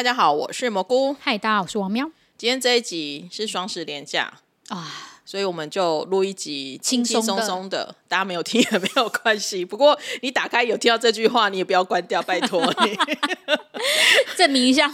[0.00, 1.14] 大家好，我是蘑菇。
[1.20, 2.10] 嗨，大家好，我是王喵。
[2.38, 4.32] 今天这一集是双十连假
[4.68, 4.90] 啊。
[5.26, 9.62] 所以我们就录一集轻轻松松的，大家没有听也没有关系。
[9.62, 12.96] 不过你打开有听到这句话，你也不要关掉，拜托你。
[14.38, 14.90] 证明一下，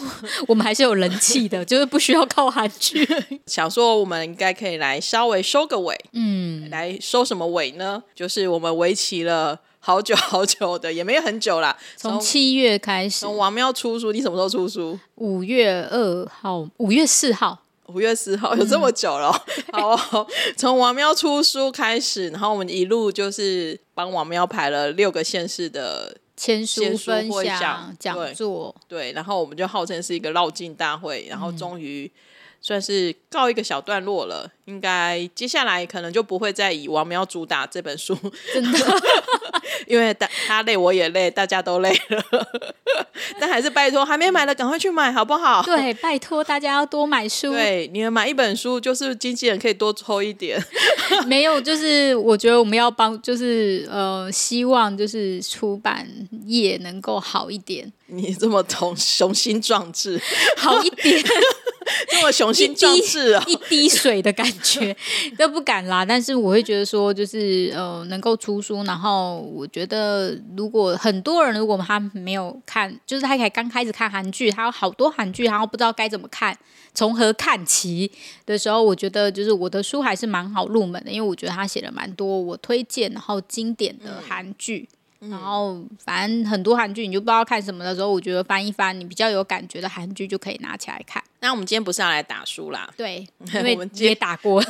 [0.48, 3.08] 我们还是有人气的， 就是不需要靠韩剧。
[3.46, 8.02] 想说我们应该可以来稍微收个尾，嗯，来收什么尾呢？
[8.12, 11.76] 就是我们为期了好久好久的，也没有很久啦。
[11.96, 14.98] 从七月开始，从王喵出书，你什么时候出书？
[15.14, 17.62] 五月二号，五月四号。
[17.86, 19.32] 五月四号有这么久了，
[19.70, 20.26] 嗯、 好，
[20.56, 32.10] 从王喵出书开始，然后我们一路就是帮王喵排了六个县市的签书分享讲座，对，然后我们就号称是一个绕境大会，然后终于
[32.66, 34.50] 算是告一个小段落了。
[34.64, 38.18] 应该接下来可能就不会再以王苗主打这本书，
[38.52, 38.78] 真的，
[39.86, 42.24] 因为大他累我也累，大家都累了。
[43.38, 45.62] 但还是拜托还没买的赶快去买好不好？
[45.62, 47.52] 对，拜托大家要多买书。
[47.54, 50.60] 对，你们买一本书就是经纪人可以多抽一点。
[51.26, 56.04] 没有，就是我觉得我们要帮，就是呃，希望就是出版
[56.44, 57.92] 业能够好一点。
[58.06, 60.20] 你这么同雄心壮志，
[60.56, 61.22] 好一点。
[62.10, 63.44] 这么雄心壮志啊！
[63.46, 64.96] 一滴水的感觉
[65.38, 66.04] 都不敢啦。
[66.04, 76.56] 但是我会觉得说，就是呃，能够出书，然后我觉得如果很多人如果他没有看，就是他才刚开始看韩剧，他有好多韩剧，然后不知道该怎么看，
[76.94, 78.10] 从何看起
[78.44, 84.88] 的时候，我觉得就是我的书还是蛮好入门的，因为我觉得他写了蛮多我推荐然后经典的韩剧。
[84.90, 84.96] 嗯
[85.30, 91.20] 然后，反正很多韩剧你就不知道看什么的时候，我觉得翻一翻，你比较有感觉的韩剧就可以拿起来看。
[91.46, 92.92] 那我们今天不是要来打书啦？
[92.96, 94.60] 对， 因为我们也打过。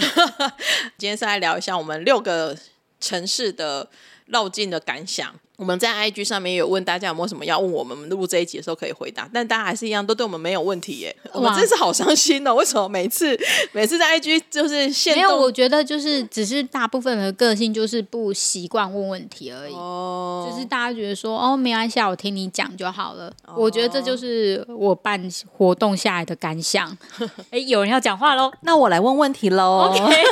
[0.99, 2.55] 今天是来聊一下我们六个
[3.01, 3.89] 城市的
[4.27, 5.35] 绕境的感想。
[5.57, 11.17] 我们在 IG 上面也有问大家有没有什么要问我们，录这一集的时候可以回答，但大家还是一样都对我们没有问题耶。
[11.33, 12.55] 我们真是好伤心哦！
[12.55, 13.35] 为什么每次
[13.73, 15.35] 每次在 IG 就是现没有？
[15.35, 19.73] 我觉得就是只是大部分人的个性就是不习惯问问题而已。
[19.73, 23.33] 哦，就是大家觉得说哦，没关系，我听你讲就好了。
[23.47, 23.55] 哦。
[23.57, 25.19] 我觉得这就是我办
[25.51, 26.95] 活动下来的感想。
[27.51, 29.91] 哎，有人要讲话喽，那我来问问题喽。
[29.97, 30.23] Okay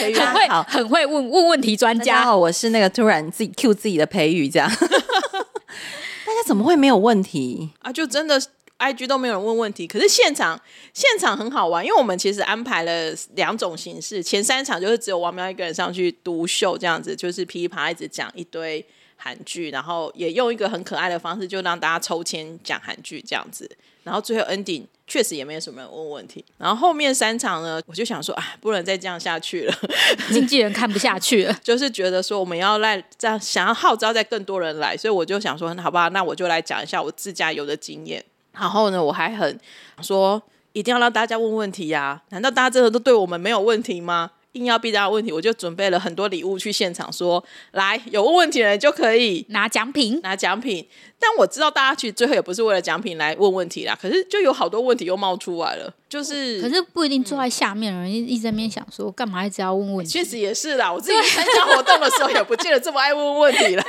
[0.00, 2.14] 很会好，很会问问问题专家。
[2.14, 4.68] 大家好，我是那个突然自己 Q 自己的培育这样。
[4.80, 7.92] 大家怎么会没有问题啊？
[7.92, 8.40] 就真的
[8.78, 10.60] IG 都没有人问问题，可是现场
[10.94, 18.84] 现场很好玩，因为我们其实安排了两种形式，前三场就是只有王苗一个人上去独秀这样子，就是噼里啪啦一直讲一堆
[19.16, 23.70] 韩剧，然后也用一个很可爱的方式，就让大家抽签讲韩剧这样子，
[24.04, 24.84] 然后最后 ending。
[25.10, 29.74] 确实也没有什么人问问题，然后后面三场呢，我就想说，啊，不能再这样下去了，
[30.30, 38.24] 经纪人看不下去了， 就是觉得说我们要来这样，想要号召再更多人来，所以我就想说，好吧，那我就来讲一下我自驾游的经验。
[38.52, 39.58] 然后呢，我还很
[40.00, 40.40] 说
[40.74, 44.30] 一定要让大家问问题呀、啊，难道大家真的都对我们没有问题吗？
[44.52, 50.86] 硬要逼大家问题，我就准备了很多礼物去现场说，来有问问题的人就可以拿奖品，拿奖品。
[51.20, 60.10] 但我知道大家其实最后也不是为了奖品来问问题啦，可是就有好多问题又冒出来了，就是可是不一定坐在下面的人一直在那边想说，干嘛一直要问问题？
[60.10, 63.84] 确实也是啦，我自己参加活动的时候也不见得这么爱问问题啦。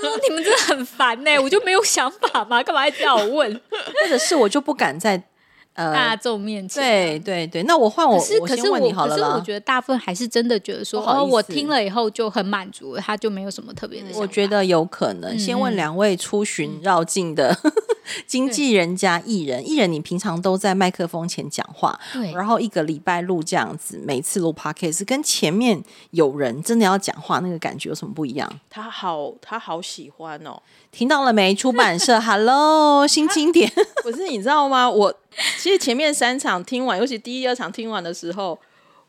[0.00, 3.52] 说你们真的很烦呢、欸，我就没有想法嘛，干嘛一直要我问？
[3.70, 5.22] 或者是我就不敢在。
[5.74, 9.26] 呃，大众面前，对对对，那我换我，可是可是我，我先问你好了啦。
[9.26, 14.08] 可是我觉得大部分还是真的觉得说，哦，我听了以后就很满足，他就没有什么特别的。
[14.14, 17.72] 我觉得有可能，嗯、先问两位出巡绕境的、嗯、
[18.26, 28.60] 经纪人加艺人，艺人你平常都在麦克风前讲话，对，然后一个礼拜录这样子，每次录 podcast 跟前面有人真的要讲话，那个感觉有什么不一样？
[28.68, 30.60] 他好，他好喜欢哦。
[30.90, 31.54] 听到了没？
[31.54, 33.72] 出版社， Hello，新经典。
[34.04, 34.90] 不是你知道吗？
[34.90, 35.14] 我
[35.58, 38.58] 其实前面三场听完，尤其第一、二场听完的时候，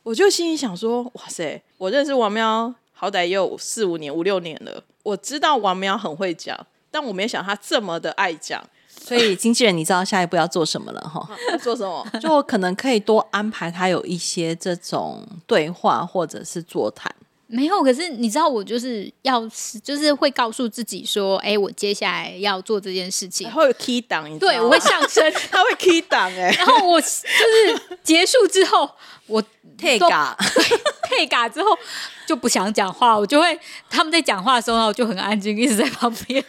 [0.03, 4.83] 我就心里想说：哇塞，我认识王喵好歹也有四五年、五六年了。
[5.03, 6.57] 我知道王喵很会讲，
[6.89, 8.63] 但我没想他这么的爱讲。
[8.87, 11.27] 所以经纪人，你知道下一步要做什么了哈？
[11.51, 12.05] 要 做什么？
[12.21, 17.13] 就可能可以多安排他有一些这种对话，或者是座谈。
[17.47, 19.47] 没有，可是你知道，我就是要，
[19.83, 28.89] 就是会告诉自己说，哎，我接下来要做这件事情，会有 key 档，对，我会上升， 他会 key 档，哎，然后我就是结束之后，
[29.27, 29.43] 我
[29.77, 30.35] 退嘎，
[31.07, 31.77] 退嘎之后
[32.25, 33.59] 就不想讲话，我就会
[33.89, 36.43] 他们在讲话的时候，我就很安静，一直在旁边。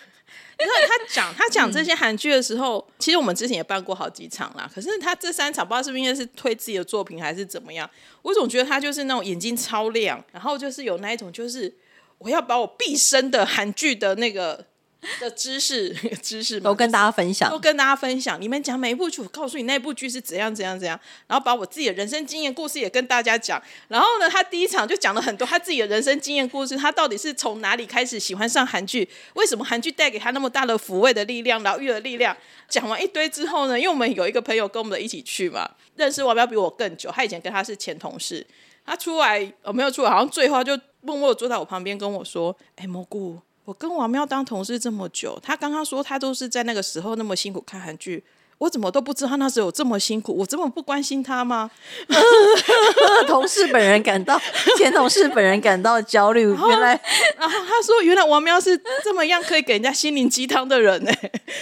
[0.60, 4.70] 因为他讲他讲这些韩剧的时候，嗯，其实我们之前也办过好几场啦。
[4.72, 7.88] 可是他这三场不知道是不是因为是推自己的作品还是怎么样，
[8.22, 11.74] 我总觉得他就是那种眼睛超亮，然后就是有那一种就是
[12.18, 14.64] 我要把我毕生的韩剧的那个
[15.20, 15.92] 的知识
[16.22, 18.40] 知识都跟大家分享，都跟大家分享。
[18.40, 23.62] 你们讲每一部剧，我告诉你那部剧是怎样怎样怎样，然后把我自己的人生经验故事也跟大家讲。
[23.88, 29.08] 然后呢，他第一场就讲了很多他自己的人生经验故事，他到底是从哪里开始喜欢上韩剧？
[29.34, 32.36] 为什么韩剧带给他那么大的抚慰的力量、疗愈的力量？
[32.68, 38.46] 讲完一堆之后呢，因为我们有一个朋友跟我们一起去嘛，认识王彪比我更久，他以前跟他是前同事。
[38.86, 48.22] 他出来，我没有出来，好像最后他就默默坐在我旁边跟我说：“哎，蘑菇，我跟王喵当同事这么久，他刚刚说他都是在那个时候那么辛苦看韩剧，
[48.58, 51.70] 我怎么都不知道他那时候有这么辛苦，我这么不关心他吗？”
[53.26, 54.38] 同事本人感到，
[54.76, 56.42] 前同事本人感到焦虑。
[56.42, 57.00] 原来，
[57.38, 61.10] 然后他说：“原来王喵是这么样可以给人家心灵鸡汤的人呢。”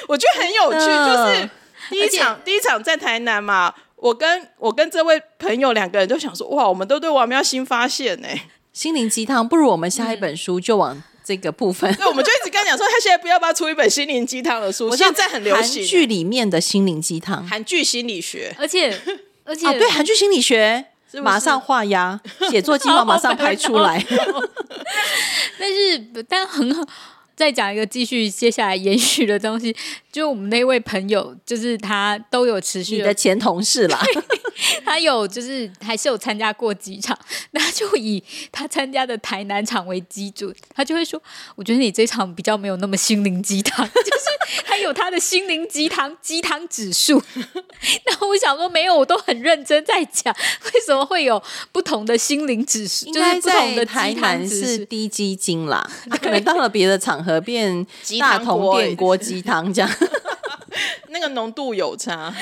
[0.09, 1.51] 我觉得很有趣，就是
[1.89, 3.73] 第一场第一场在台南嘛。
[3.95, 8.27] 我跟我跟这位朋友两个人都想说，哇，我们都对王喵新发现呢，
[8.73, 9.49] 心灵鸡汤。
[9.49, 11.93] 不如我们下一本书就往这个部分。
[11.95, 14.89] 对，我们就一直跟他讲说，他现在不要不要出一本心灵鸡汤的书。
[14.89, 18.97] 我现在很流行韩剧里面的心灵鸡汤，韩剧心理学，而且
[19.45, 22.21] 而且、啊、对韩剧心理学是是马上画押，
[22.51, 24.05] 写作计划 马上排出来。
[25.59, 25.99] 但是
[26.29, 26.83] 但很好。
[27.35, 29.75] 再讲一个继续接下来延续的东西，
[30.13, 33.99] 就我们那位朋友，就是他都有持续的，你的前同事啦，
[34.85, 37.19] 他有就是还是有参加过几场，
[37.53, 41.23] 那就以他参加的台南场为基准，他就会说，
[41.55, 47.23] 我觉得你这场比较没有那么心灵鸡汤， 就是他有他的心灵鸡汤鸡汤指数。
[48.05, 50.35] 那我想说，没有，我都很认真在讲，
[50.75, 53.07] 为什么会有不同的心灵指数？
[53.13, 55.89] 就是不同的台南是低基金啦，
[56.21, 57.23] 可能到了别的场。
[57.23, 57.87] 合变
[58.19, 59.89] 大同电锅鸡汤这样，
[61.11, 62.35] 那个浓度有差。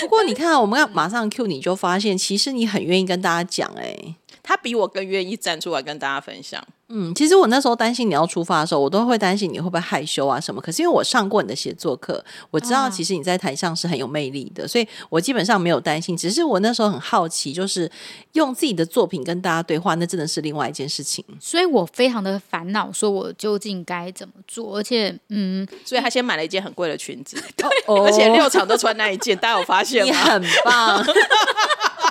[0.00, 6.64] 不过你看，我们要马上 Q 你就发现，其实你很愿意跟大家讲，哎，他比我更愿意站出来跟大家分享。
[6.92, 10.60] 嗯，其实我那时候担心你要出发的时候，我都会担心你会不会害羞啊什么。
[10.60, 16.16] 可是因为我上过你的写作课，我知道其实你在台上是很有魅力的，所以我基本上没有担心。
[16.16, 17.90] 只是我那时候很好奇，就是
[18.32, 21.24] 用自己的作品跟大家对话，那真的是另外一件事情。
[21.38, 24.76] 所以我非常的烦恼，说我究竟该怎么做。
[24.76, 30.10] 而且，嗯，所以他先买了一件很贵的裙子， 对，而且六场都穿那一件，大家有发现吗？
[30.10, 31.06] 你很棒。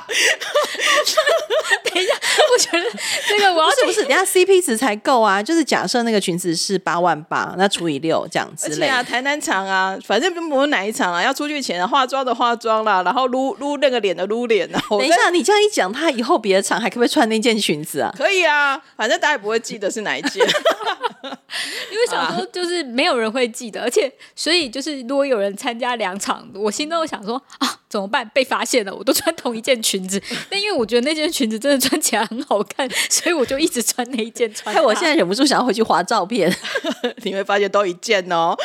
[1.83, 2.13] 等一下，
[2.51, 2.83] 我觉得
[3.31, 5.41] 那个我要是不是等下 CP 值才够啊？
[5.41, 8.67] 就是假设那个裙子是八万八，那除以六这样子。
[8.67, 14.81] 而且啊，台南场啊，反正不论哪一场啊，要出去前化妆的化妆啦，然后撸撸那个脸的撸脸啊。
[14.89, 18.13] 等一下，你这样一讲，他以后别的场还可不可以穿那件裙子啊？
[18.17, 20.45] 可以啊，反正大家也不会记得是哪一件。
[21.91, 28.29] 因为想说，就是没有人会记得，而且所以就是如果有人参加两场，我心中想说啊，怎么办？
[28.33, 30.21] 被发现了，我都穿同一件裙子。
[30.49, 34.75] 但因为我觉得那件裙子真的穿起来很好看，所以我就一直穿那一件穿。
[34.75, 36.53] 哎，我现在忍不住想要回去划照片，
[37.23, 38.55] 你会发现都一件哦。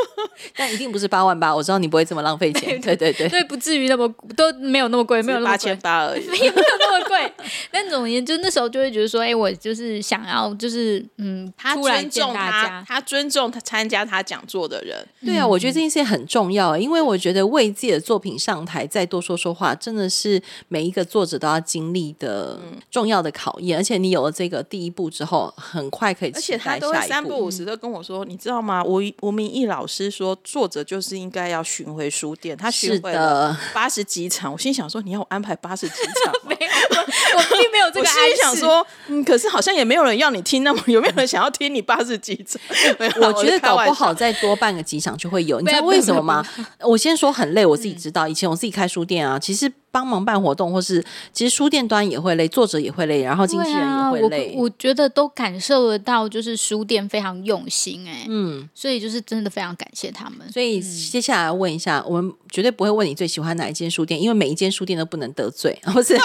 [0.56, 2.80] 但一定不是八万八，我知道你不会这么浪费钱。
[2.80, 7.32] 对对对，对，不至于那么都没有那么贵，没有那么八千八而已，没有那么贵。
[7.70, 15.06] 但总而言之，那时候就会觉得说，哎，我就是想要，就是嗯，他尊重他，他尊重他参加他讲座的人。
[15.24, 22.58] 对啊，我觉得这件事很重要，因为我觉得为自己的作品上台再多说说话，真的是每一个作者都要经历的
[22.90, 23.78] 重要的考验。
[23.78, 26.86] 而且你有了这个第一步之后，很快可以期待下一步。
[26.86, 28.82] 而且他都会三不五时的跟我说，你知道吗？
[28.82, 34.50] 吴吴明义老师说，作者就是应该要巡回书店，他巡回了八十几场。
[34.50, 36.34] 我心想说，你要我安排八十几场？
[36.48, 36.98] 没有，
[37.36, 38.00] 我并没有这个。
[38.00, 42.60] 我心里想说，嗯，可是好像也没有人要你听那么，有没有人想要听你八十几场？
[43.20, 45.60] 我觉得搞不好再多办个几场就会有。
[45.60, 46.46] 你知道为什么吗？
[46.80, 48.28] 我先说很累，我自己知道。
[48.28, 51.04] 以前我自己开书店啊，其实帮忙办活动，或是
[51.34, 54.54] 其实书店端也会累，作者也会累，然后经纪人也会累。
[54.56, 60.50] 我，我觉得都感受得到，就是书店非常用心哎，嗯，所以就是真的非常感谢他们。
[60.50, 66.16] 所以接下来问一下，我们绝对不会问你最喜欢哪一间书店，因为每一间书店都不能得罪，不是？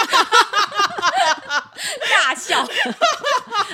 [2.24, 2.66] 大笑，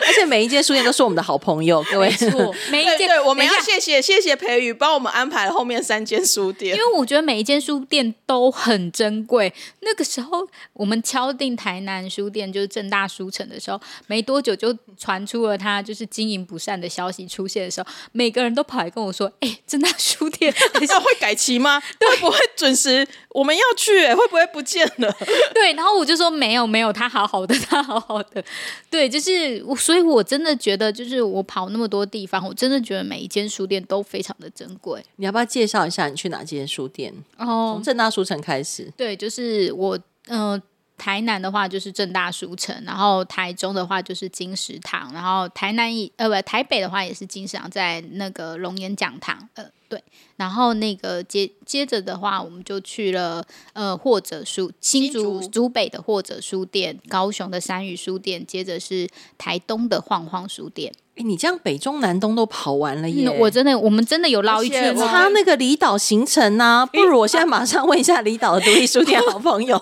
[0.07, 2.09] 而且每一间书店都是我们的好朋友，各位。
[2.71, 9.53] 每一间对，我们要谢谢谢谢培宇帮我们安排了后面三间书店，因为我觉得每一间书店都很珍贵。
[9.81, 20.55] 那个时候我们敲定台南书店就是正大书城的时候，没多久就传出了他就是经营不善的消息出现的时候，每个人都跑来跟我说：“哎、欸，政大书店
[20.89, 21.83] 要会改期吗？
[22.01, 23.07] 会不会准时？
[23.31, 25.15] 我们要去、欸，会不会不见了？”
[25.53, 28.43] 对，然后我就说：“没有，没有，他好好的，他好好的。”
[28.91, 35.03] 对，就是，所以我真的觉得，就是我跑那么多地方，我真的觉得每一间书店都非常的珍贵。
[35.17, 37.13] 你要不要介绍一下你去哪间书店？
[37.39, 38.93] 哦，从正大书城开始。
[38.97, 39.99] 对，就是我，
[40.29, 40.63] 嗯、呃，
[40.99, 50.03] 台南的话就是正大书城，然后台中的话就是金石堂，然后台南一呃不台北的话也是金石堂，在那个龙岩讲堂，呃对，
[50.35, 60.93] 然后那个接接着的话，我们就去了呃或者书新竹竹北的或者书店，高雄的山语书店，接着是台东的晃晃书店。
[61.17, 63.29] 哎，你这样北中南东都跑完了耶！
[63.29, 64.95] 嗯、我真的，我们真的有绕一圈。
[64.97, 66.87] 他那个离岛行程呢、啊？
[66.87, 69.81] 不如我现在马上问一下离岛的独立书店好朋友。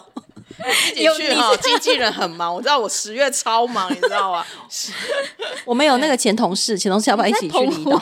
[0.89, 4.45] 自己去哈，经纪人很忙，我知道我十月超忙，你知道吗？
[5.65, 8.01] 我们有那个前同事，前同事要不要一起去离岛？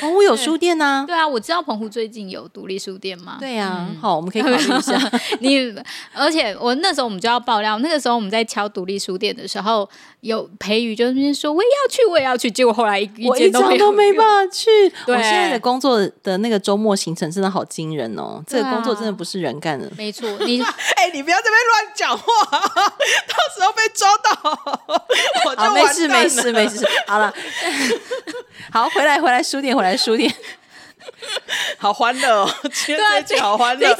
[0.00, 3.36] 澎 湖有书店呐、啊，对啊，我知道澎湖最近有独立书店嘛。
[3.40, 4.98] 对、啊，嗯、好，我们可以考虑一下。
[5.40, 5.74] 你
[6.12, 9.88] 而且我那时候我们就要爆料，那个时候我们在敲独立书店的时候，
[10.20, 14.70] 有培宇就那边说我也要去，我也要去，结果后来一我一张都没办法去。
[15.06, 19.90] 对我现在的工作的那个周末行程真的好惊人哦，啊、这个工作真的不是人干的。
[19.96, 24.60] 没错， 你哎、欸，你不要这边乱讲话，到时候被抓到，
[25.46, 25.74] 我就完蛋了。
[25.74, 27.32] 没事没事没事，好了，
[28.72, 29.96] 好，回来回来书店回来。
[29.96, 30.32] 书店
[31.78, 32.50] 好欢乐哦！
[32.72, 33.94] 今天这集好欢乐，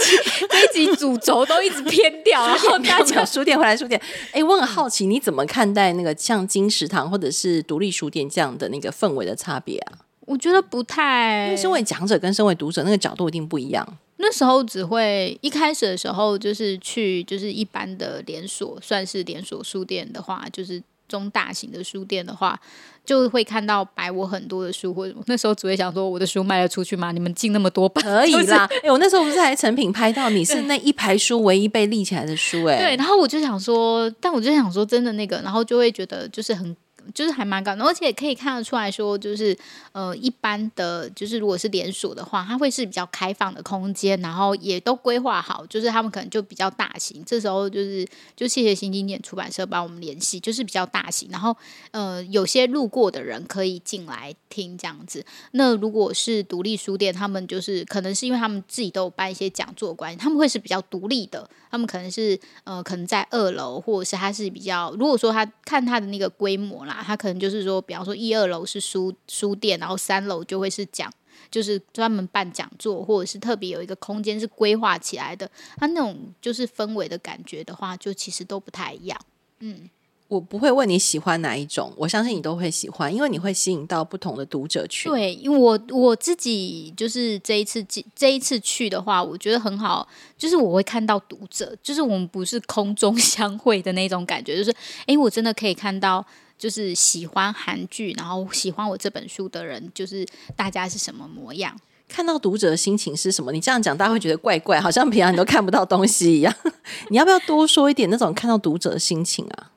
[0.50, 4.00] 这一集主轴都一直偏掉， 然后大家讲书店回来书店。
[4.32, 9.98] 哎，我很好奇，你怎么看待那个像金石堂或者是独立书店这样的那个氛围的差别啊？
[10.26, 13.86] 我觉得不太，因为身为讲者跟身为读者，那个角度一定不一样。
[14.18, 22.58] 那时候只会一开始的时候，就是去就是一般的连锁，算是连锁书店的话，就是中大型的书店的话。
[23.02, 27.10] 就会看到摆我很多的书，或者那时候只会想说，我的书卖得出去吗？
[27.10, 28.68] 你们进那么多本， 可以啦。
[28.70, 32.96] 哎、欸，我那时候不是还成品拍到你是那一排书唯一被立起来的书、欸，哎，对。
[32.96, 36.76] 然后我就想说，但我就想说，真的那个，然后就会觉得就是很。
[37.14, 39.56] 就是还蛮高，而且可以看得出来说，就是
[39.92, 47.22] 呃，一般的，就是如果是连锁的话，它会是比较开放的空间，然后也都规划好，就是他们可能就比较大型。
[47.24, 51.56] 这时候就是就谢谢新经典出版社帮我们联系，就是比较大型，然后
[51.90, 55.24] 呃，有些路过的人可以进来听这样子。
[55.52, 66.99] 那如果是独立书店，他们就是可能是因为他们自己都有办一些讲座关系，他们会是比较独立的，他们可能是呃，可能在二楼，或者是他是比较，如果说他看他的那个规模啦。
[67.02, 71.12] 他可能就是说，比方说一二楼是书书店，然后三楼就会是讲，
[71.50, 75.50] 就是专门办讲座，或者是特别有一个空间是规划起来的。
[75.76, 79.18] 他那种就是氛围的感觉的话，就其实都不太一样。
[79.60, 79.88] 嗯，
[80.28, 85.10] 我不会问你喜欢哪一种，我相信你都会喜欢，因为你会吸引到不同的读者群。
[85.10, 90.06] 对，因为我我自己就是这一次这一次去的话，我觉得很好，
[90.38, 94.72] 就是我会看到读者，就是我们不是空中 相会的那种感觉，就是
[95.06, 96.24] 哎，我真的可以看到。
[96.60, 101.74] 就是喜欢韩剧，然后喜欢我这本书的人，就是大家是什么模样？
[102.06, 103.50] 看到读者的心情是什么？
[103.50, 106.54] 你这样讲，大家会觉得怪怪，好像平常你都看不到东西一样。
[107.08, 109.70] 你要不要多说一点那种看到读者的心情啊？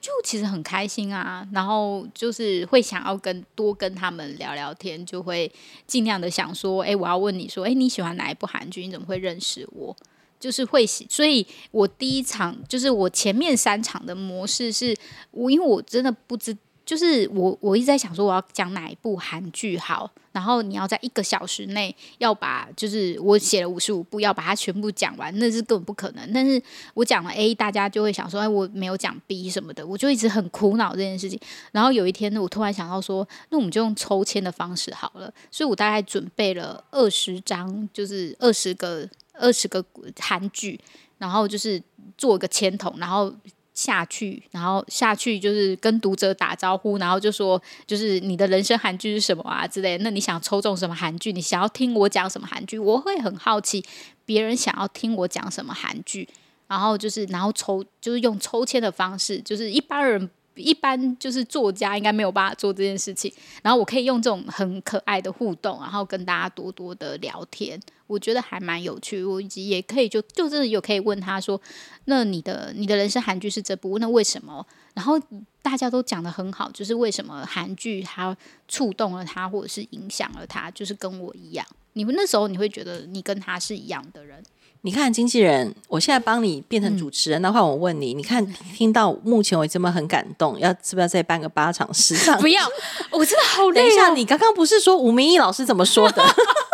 [0.00, 5.50] 就其实很开心啊，然后就是会想要跟多跟他们聊聊天，就会
[5.88, 8.86] 尽量的想说，哎，我要问你说，哎，你喜欢哪一部韩剧？
[8.86, 9.96] 你怎么会认识我？
[10.40, 14.96] 就是会喜，所以我第一场就是我前面三场的模式是，
[15.30, 26.32] 我因为我真的不知，就是我我一直在想说我要讲哪一部韩剧好，然后你要在一个小时内要把，就是我写了五十五部要把它全部讲完，那是根本不可能。
[26.32, 26.62] 但是
[26.94, 31.38] 我讲了 A，大家就会想说，哎，我没有讲 B 什么的，我就一直很苦恼这件事情。
[31.72, 39.08] 然后有一天呢，我突然想到说，那我们就用抽签的方式好了，所以我大概准备了二十张，就是二十个。
[39.38, 39.84] 二十个
[40.18, 40.78] 韩剧，
[41.18, 41.82] 然后就是
[42.16, 43.34] 做一个签筒，然后
[43.72, 49.96] 下去，然后下去就是跟读者打招呼，然后就说，就是你的人生韩剧是什么啊之类。
[49.98, 51.32] 那你想抽中什么韩剧？
[51.32, 52.78] 你想要听我讲什么韩剧？
[52.78, 53.84] 我会很好奇
[54.24, 56.28] 别人想要听我讲什么韩剧，
[56.66, 60.30] 然后就是然后抽，就是用抽签的方式，就是一般人。
[60.60, 69.22] 一般就是作家应该没有办法做这件事情，然后我可以用这种很可爱的互动，然后跟大家多多的聊天，我觉得还蛮有趣。
[69.22, 71.60] 我以及也可以就就真的有可以问他说，
[72.06, 74.66] 那你的你的人生韩剧是这部，那为什么？
[74.94, 75.16] 然后
[75.62, 78.36] 大家都讲的很好，就是为什么韩剧它
[78.66, 81.64] 触动了他，或者是影响了他，就是跟我一样。
[81.92, 84.42] 你们那时候你会觉得你跟他是一样的人。
[84.82, 88.44] 你看经纪人，我现在帮你变成主持人，的话、嗯、我问你，你看
[88.76, 92.40] 听到目前为止这么很感动，要是不是要再办个八场时尚？
[92.40, 92.62] 不要，
[93.10, 93.82] 我真的好累、哦。
[93.82, 96.22] 等一下，你刚刚不是说吴明义老师怎么说的？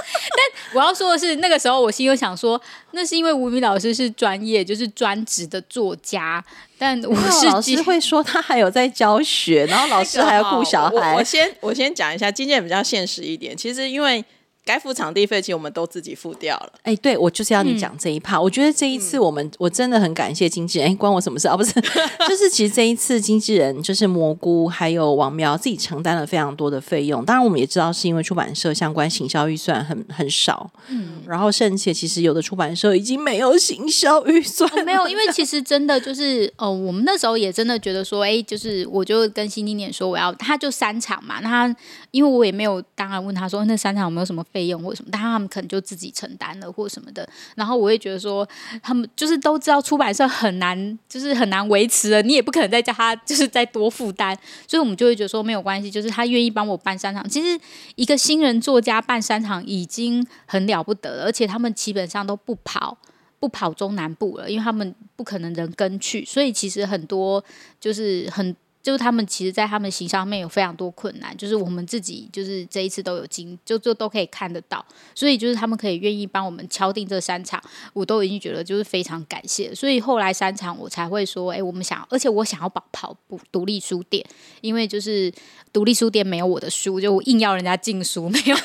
[0.73, 2.61] 但我要说的是，那个时候我心又想说，
[2.93, 6.45] 那是因为吴明老师是专业，就是专职的作家。
[6.79, 11.13] 但我是老师会说他还有在教学，然后老师还要顾小孩。
[11.13, 13.57] 我，我先我先讲一下，经纪人比较现实一点。
[13.57, 14.25] 其实因为。
[14.65, 16.73] 该付场地费，其实我们都自己付掉了。
[16.83, 18.37] 哎，对，我就是要你讲这一趴。
[18.39, 20.89] 嗯、我觉得这一次我们、嗯、我真的很感谢经纪人。
[20.89, 21.57] 哎，关我什么事啊？
[21.57, 21.73] 不是，
[22.29, 27.25] 就是其实这一次经纪人就是蘑菇还有王苗自己承担了非常多的费用。
[27.25, 30.71] 当然，我们也知道是因为出版社相关行销预算很很少。
[30.89, 41.77] 嗯，然后甚至其实有的出版社已经没有行销预算、哦，没有，因为其实真的就是哦，我们那时候也真的觉得说，哎，就是我就跟新经典说我要，他就三场嘛，那他
[42.11, 47.29] 因为我也没有当然问他说那三场有没有什么费用或什么，但他们可能就自己承担了或什么的。
[47.57, 48.49] 然后我会觉得说，
[48.81, 54.33] 他们就是都知道出版社很难，就是很难维持了，你也不可能再叫他就是再多负担，
[54.69, 57.29] 所以我们就会觉得说没有关系，就是他愿意帮我办三场。
[57.29, 57.61] 其实
[57.97, 62.97] 一个新人作家办三场已经很了不得了，而且他们基本上都不跑
[63.41, 67.45] 不跑中南部了，因为他们不可能人跟去，所以其实很多
[67.81, 68.55] 就是很。
[68.85, 77.59] 就是他们其实，在他们形象上面有非常多困难，就是我们自己就是这一次都有经，就就都可以看得到，所以就是他们可以愿意帮我们敲定这三场，
[77.95, 84.23] 我都已经觉得就是非常感谢，所以后来三场我才会说，哎，我们想，而且我想要跑跑步独立书店，
[84.61, 85.33] 因为就是
[85.73, 88.55] 独立书店没有我的书，就我硬要人家进书没有。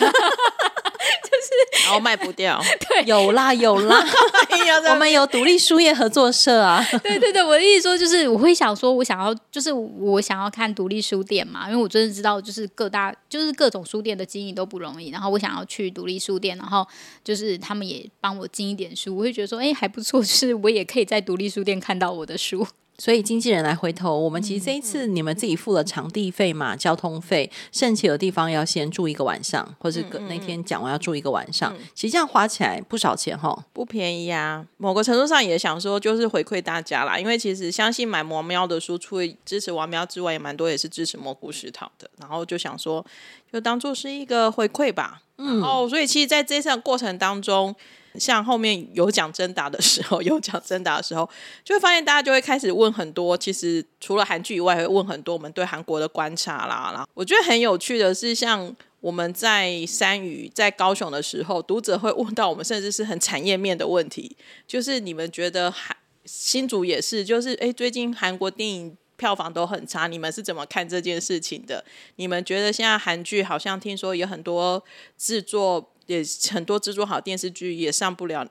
[1.85, 4.03] 然后卖不掉， 对，有啦有啦，
[4.91, 6.85] 我们有独立书业合作社啊。
[7.03, 15.09] 对对对，我的意思说就是，我会想说，我想要就是我想要看独立书店嘛，因为我真的知道，就是各大就是各种书店的经营都不容易。
[15.09, 16.87] 然后我想要去独立书店，然后
[17.23, 22.67] 就是他们也帮我进一点书，我会觉得说，哎，还不错，就是我也可以在独立书店看到我的书。
[22.99, 34.65] 所以经纪人来回头，我们其实这一次你们自己付了场地费嘛，交通费，甚至有地方要先住一个晚上，或者是那天讲完要住一个晚上，其实这样花起来不少钱哈，不便宜啊。
[34.77, 43.05] 某个程度上也想说，就是回馈大家啦，因为其实相信买王喵的书，除了支持王喵之外，也蛮多也是支持蘑菇食堂的，然后就想说，
[43.51, 45.21] 就当做是一个回馈吧。
[45.37, 47.73] 嗯，哦，所以其实在这场过程当中。
[48.15, 51.29] 像后面有奖征答的时候，有奖征答的时候，
[51.63, 53.37] 就会发现大家就会开始问很多。
[53.37, 56.89] 其实除了韩剧以外，会问很多我们对韩国的观察啦。
[56.91, 64.35] 然后我觉得很有趣的是，像我们在三余在高雄的时候，读者会问到我们，甚至是很产业面的问题，
[64.67, 71.85] 就是你们觉得韩新竹也是，就是诶，最近韩国电影票房都很差，你们是怎么看这件事情的？
[72.15, 74.83] 你们觉得现在韩剧好像听说有很多
[75.17, 75.91] 制作。
[76.09, 78.43] 也很多制作好电视剧也上不了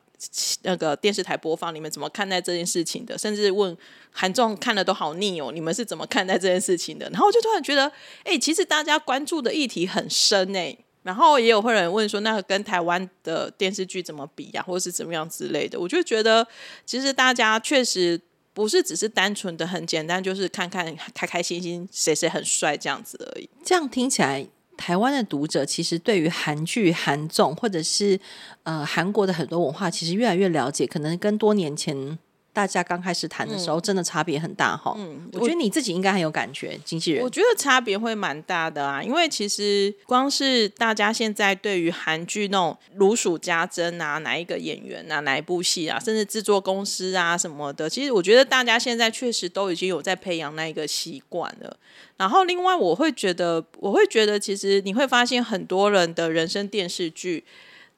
[0.63, 3.19] 那个电视台播放，你们怎么看待这件事情的？
[3.19, 3.77] 甚至问
[4.13, 7.11] 韩综看了都好腻哦，你们是怎么看待这件事情的？
[7.11, 7.91] 然后我就突然觉得，
[8.23, 10.79] 哎、其实大家关注的议题很深哎。
[11.03, 15.81] 然后也有会有人问说，那个跟台湾的电视剧怎么比呀、或是怎么样之类的？
[15.81, 16.47] 我就觉得，
[16.87, 18.21] 其实大家确实
[18.53, 23.49] 不是只是单纯的很简单，就是看看开开心心谁谁很帅这样子而已。
[23.65, 24.47] 这样听起来。
[24.79, 28.19] 台湾的读者其实对于韩剧、韩综或者是
[28.63, 32.19] 呃韩国的很多文化，其实越来越了解，可能跟多年前。
[32.59, 34.93] 大家刚开始谈的时候，真的差别很大哈。
[34.99, 37.23] 嗯，我觉得你自己应该很有感觉，经纪人。
[37.23, 51.77] 我觉得差别会蛮大的啊，因为其实光是大家现在对于韩剧那种如数家珍啊，哪一个演员啊，哪一部戏啊，甚至制作公司啊什么的，其实我觉得大家现在确实都已经有在培养那一个习惯了。
[52.17, 57.45] 然后另外，我会觉得，我会觉得，其实你会发现很多人的人生电视剧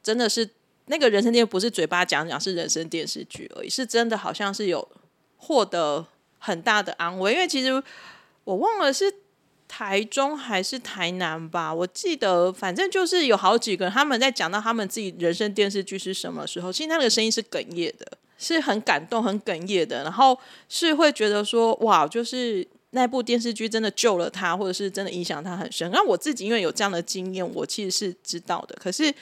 [0.02, 0.50] 真的是。
[0.90, 4.87] 那个人生电视不是嘴巴讲讲，是人生电视剧而已，是真的好像是有
[5.37, 6.05] 获得
[6.38, 7.33] 很大的安慰。
[7.33, 7.81] 因为其实
[8.42, 9.12] 我忘了是
[9.68, 20.37] 台中还是台南吧，我记得反正就是有好几个人他们在讲到他们自己人生电视剧是什么时候，其实那个声音是哽咽的，是很感动、很哽咽的，然后
[20.68, 25.88] 是会觉得说哇，就是那部电视剧真的救了他，或者是真的影响他很深。
[25.92, 28.74] 那我自己因为有这样的经验，我其实是知道的。
[28.83, 29.14] 可是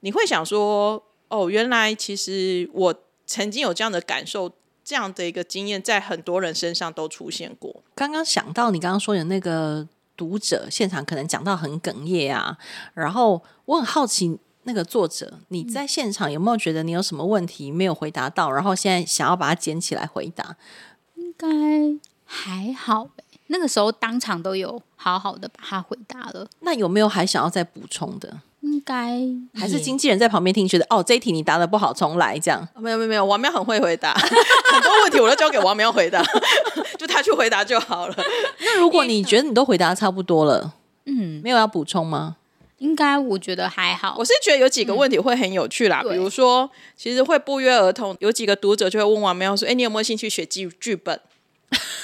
[0.00, 1.02] 你会想说。
[1.28, 2.94] 哦，原来其实我
[3.26, 4.52] 曾经有这样的感受，
[4.84, 7.82] 这样的一个经验，在很多人身上都出现过。
[7.94, 12.56] 刚刚想到你刚刚说的那个读者现场，可能讲到很哽咽啊。
[12.92, 18.50] 然后我很好奇，那个作者你在现场有没有觉得你有什么问题没有回答到？
[18.52, 20.56] 然后现在想要把它捡起来回答？
[21.16, 21.48] 应该
[22.24, 23.08] 还好，
[23.48, 26.48] 那个时候当场都有好好的把它回答了。
[26.60, 28.40] 那有没有还想要再补充的？
[28.64, 29.20] 应该
[29.54, 32.66] 还是经纪人在旁边听，觉得哦，这一题你答的不好，重来这样。
[32.78, 34.14] 没有没有没有，王喵很会回答，
[34.72, 36.24] 很多问题我都交给王喵回答，
[36.98, 38.16] 就他去回答就好了。
[38.60, 40.74] 那如果你觉得你都回答差不多了，
[41.04, 42.36] 嗯，没有要补充吗？
[42.78, 44.16] 应该我觉得还好。
[44.18, 51.20] 我是觉得有几个问题会很有趣啦，嗯、比如说，其实会不约而同有几个读者就会问王喵说：“哎，你有没有兴趣学剧剧本？”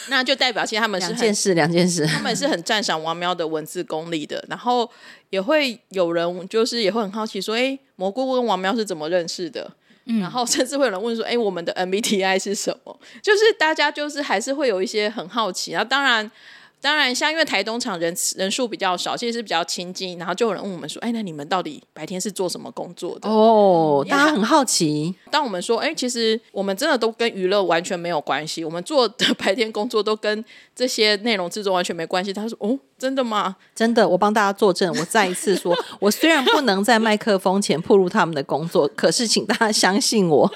[0.09, 4.45] 那就代表其实他们是两件事，两件事，他们是很赞赏王喵的文字功力的。
[4.49, 4.91] 然后
[5.31, 9.71] 也会有人就是也会很好奇说，哎，蘑菇跟王喵是怎么认识的？
[10.05, 13.01] 嗯、然后甚至会有人问说，哎，我们的 MBTI 是什么？
[13.23, 15.73] 就是大家就是还是会有一些很好奇。
[15.73, 16.31] 然后当然。
[16.81, 25.15] 当然，像因为台东厂人人数比较少，其实是比较亲近，然后就有人问我们说：“哎，那你们到底白天是做什么工作的？”哦，大家很好奇。
[25.31, 33.57] 当我们说：“哎，其实我们真的都跟娱乐完全没有关系，我们做的白天工作都跟这些内容制作完全没关系。”他说：“哦，真的吗？
[33.75, 34.91] 真的，我帮大家作证。
[34.99, 40.51] 我再一次说， 我虽然不能在麦克风前暴露他们的工作，可是请大家相信我。”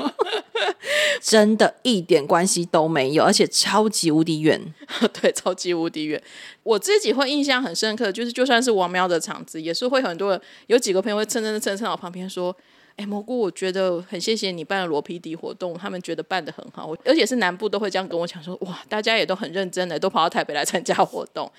[1.21, 4.61] 真的一点关系都没有，而且超级无敌远，
[5.21, 6.23] 对，超级无敌远。
[6.63, 12.57] 我自己会印象很深刻，就是就算是王喵的场子，也是会很多人，有几个朋友会蹭蹭蹭蹭到旁边说
[12.97, 21.51] ：“哎，蘑菇，我觉得很谢谢你办了罗 PD 活动，他们觉得办的很好， 而且是南部都会这样跟我讲说，哇，大家也都很认真的，都跑到台北来参加活动，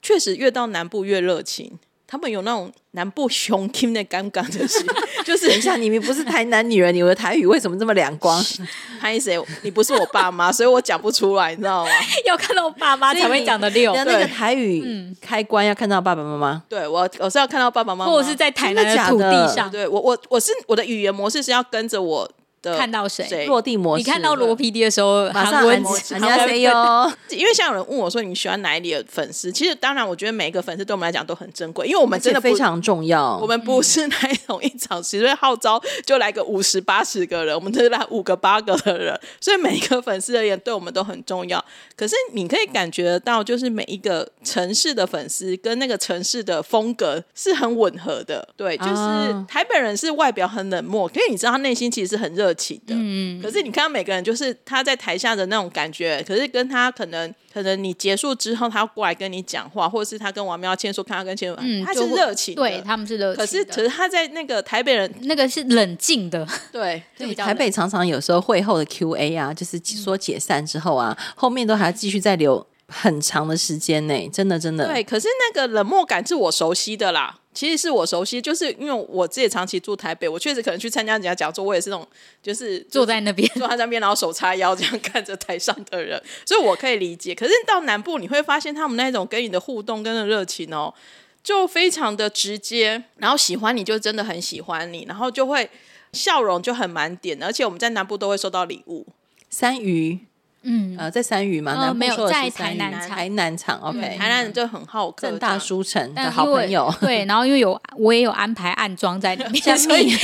[0.00, 1.78] 确实越到南部越热情。”
[2.10, 4.82] 他们有那种南部雄听的尴尬就是，
[5.26, 8.42] 就是等一下，你们不是台南女人，你们的台语为什么这么两光？
[8.98, 9.38] 拍谁？
[9.60, 11.90] 你不是我爸妈， 所以我讲不出来，你知道吗？
[12.24, 13.94] 要看到我爸妈才会讲的溜。
[13.94, 16.62] 那个台语开关要看到爸爸妈妈。
[16.66, 19.70] 对，我我是要看到爸爸妈妈，或者是在台南的土地上。
[19.70, 22.28] 对我我我是我的语言模式是要跟着我。
[22.62, 24.04] 看到谁落地模式？
[24.04, 27.10] 你看到罗 PD 的时候，马上人家谁哟？
[27.30, 29.50] 因为像有人问我说，你喜欢哪里的粉丝？
[29.52, 33.36] 其实当然，我觉得每一个粉丝对我们来讲都很珍贵，因为我们真的非常重要。
[33.38, 41.64] 我们不是那一种一场其实号召就来个五十八十个人，我们是来五个八个的人，所以每一个粉丝而言对我们都很重要。
[41.96, 48.46] 可是你可以感觉得到，就是每一个城市的粉丝跟那个城市的风格是很吻合的。
[48.56, 52.94] 对，就是台北人是外表很冷漠，可是你知道他内心其实是很热情的。
[52.96, 53.40] 嗯。
[53.42, 63.36] 可是你看到每个人，就是他在台下的那种感觉，可是跟他可能可能你结束之后，他要过来跟你讲话，或者是他跟王喵签说，看他跟签，嗯，他是热情，对，他们是热情。
[63.36, 67.34] 可是可是他在那个台北人那个是冷静的，对，对。
[67.34, 74.86] 台北常常有时候会后的 Q&A 啊，就是说解散之后啊，嗯、后面都还要继续再留很长的时间呢，真的真的。
[74.86, 77.38] 对，可是那个冷漠感是我熟悉的啦。
[77.58, 82.06] 其实是我熟悉，就是因为我自己长期住台北，我确实可能去参加人家讲座，我也是那种
[82.40, 87.34] 就是坐在那边，坐在那边，然后手叉腰这样看着台上的人，所以我可以理解。
[87.34, 90.94] 可是到南部你会发现他们那种跟你的互动跟的热情哦，
[91.42, 95.68] 就非常的直接，然后喜欢你就真的很喜欢你，然后就会
[96.12, 99.04] 笑容就很满点，而且我们在南部都会收到礼物，
[99.50, 100.20] 三鱼。
[100.70, 110.14] 嗯，呃，在三语嘛，南部说的是台南场，台南场，OK，台南人就很好客，正大书城的好朋友，对，然后因为有我也有安排暗装在里面， 所以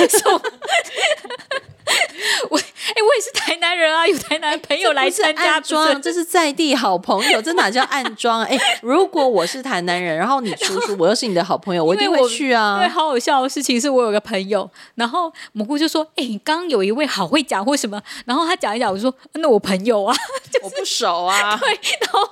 [2.51, 2.63] 我哎，
[3.03, 8.43] 我也是台南人啊，有台南朋友来参加，装这是在地好朋友，这哪叫暗装？
[8.45, 12.79] 哎，如果我是台南人，然后你叔叔，我又是你的好朋友，我一定会去啊。
[12.79, 20.15] 对，好好笑的事情是我有个朋友，然后蘑菇就说：“哎，你刚刚有一位好会讲或什么？”然后他讲一讲，我说：“那我朋友啊，
[20.63, 22.29] 我不熟啊。”对，然后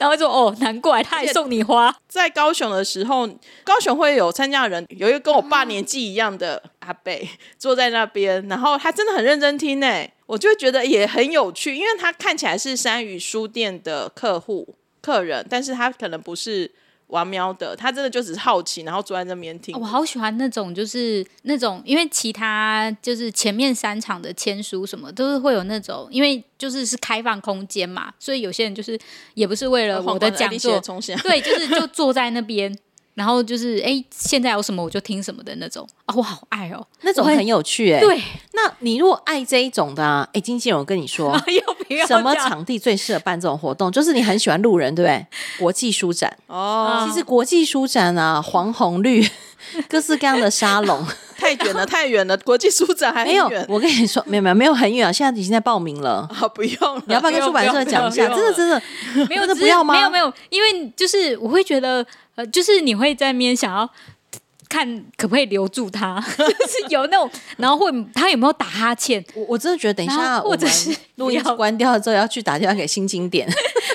[0.00, 3.28] 然后就：“哦，难怪他也送你花。”在高雄的时候，
[3.64, 7.12] 高雄会有参加的人，有一个跟我爸年纪一样的阿伯
[7.58, 10.06] 坐在那边，然后他真的很认真听呢。
[10.26, 16.68] 我就觉得也很有趣，因为他看起来是山语书店的客户客人，但是他可能不是
[17.06, 19.78] 玩喵的，他真的就只是好奇，然后坐在那边听。
[19.78, 28.98] 我好喜欢那种，就是那种，因为其他就是前面三场的签书什么都是会有那种，因为就是是开放空间嘛，所以有些人就是
[29.34, 30.80] 也不是为了我的讲座，
[31.22, 32.76] 对，就是就坐在那边。
[33.16, 37.98] 然后就是哎，现在有什么我就听什么的那种啊，我好爱哦，那种很有趣哎。
[37.98, 43.90] 对，那你如果爱这一种的，啊，哎，经纪人我跟你说， 要不要什么场地最适合办这种活动？
[43.90, 45.26] 就是你很喜欢路人，对不对？
[45.58, 49.26] 国际书展哦，其实国际书展啊，黄红绿，
[49.88, 51.04] 各式各样的沙龙，
[51.36, 52.36] 太远了，太远了。
[52.38, 58.26] 国际书展还没有，我跟你说，没有没有没有很远啊，现在已经在报名了啊，不用，你要不要跟出版社讲一下？
[58.28, 58.82] 真的真的
[59.28, 59.94] 没有，不要吗？
[59.94, 62.06] 没有没有，因为就是我会觉得。
[62.36, 63.88] 呃，就是你会在那边想要
[64.68, 69.24] 看可不可以留住他， 就是有那种，然后会他有没有打哈欠？
[69.34, 73.48] 我我真的觉得等一下，或者是录音关掉了之后要去打电话给新经典，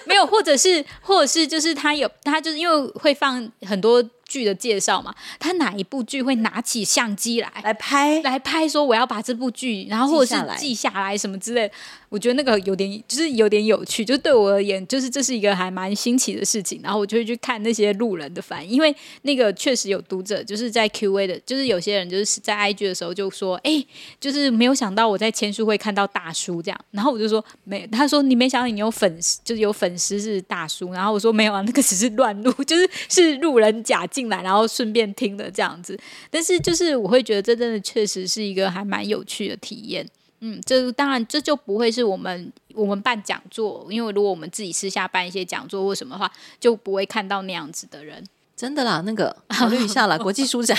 [0.05, 7.51] 没有，或者是或者是就是他有他就是因为会放很多剧的介绍嘛，他哪一部剧会拿起相机来？
[7.63, 8.21] 来拍。
[8.21, 11.17] 来拍，说我要把这部剧，然后或者是记下来。
[11.17, 11.73] 什么之类的。
[12.11, 16.81] 我觉得那个有点就是有点有趣，就对我而言，就是这是一个还蛮新奇的事情。
[16.83, 23.81] 然后我就会去看那些路人的反应，因为那个确实有读者就是在 Q&A 的，就是有些人就是在 IG 的时候就说，哎、
[24.19, 26.77] 就是没有想到我在签书会看到大叔这样。
[26.91, 30.91] 然后我就说没，他说你没想到你有粉丝，就是有粉丝是大叔。
[30.91, 35.97] 然后我说没有啊，那个只是乱录，就是是路人甲进来，然后顺便听的这样子。
[36.29, 40.05] 但是就是我会觉得这真的确实是一个还蛮有趣的体验。
[40.41, 48.23] 嗯，这当然这就不会是我们我们办讲座，因为如果我们自己私下办一些讲座或什么的话，就不会看到那样子的人。
[48.55, 50.77] 真的啦，那个 考虑一下啦，国际书展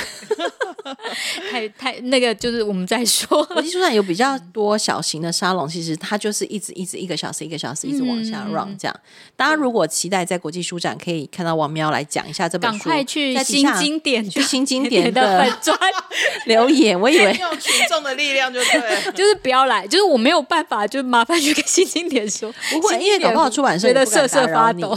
[1.50, 9.00] 太太那个就是我们在说，国际书展有比较多小型的沙龙，其实它就是一直一直一个小时一个小时一直往下 run 这样。
[9.36, 15.78] 大家如果期待在国际书展可以看到王喵来讲一下这本书，赶快去新经典去新经典的粉专
[16.46, 16.98] 留言。
[16.98, 24.96] 我以为用群众的力量就对， 就是不要来，就是我没有办法，就麻烦去跟新经典说，不会，因为搞不好出版社觉得瑟瑟发抖。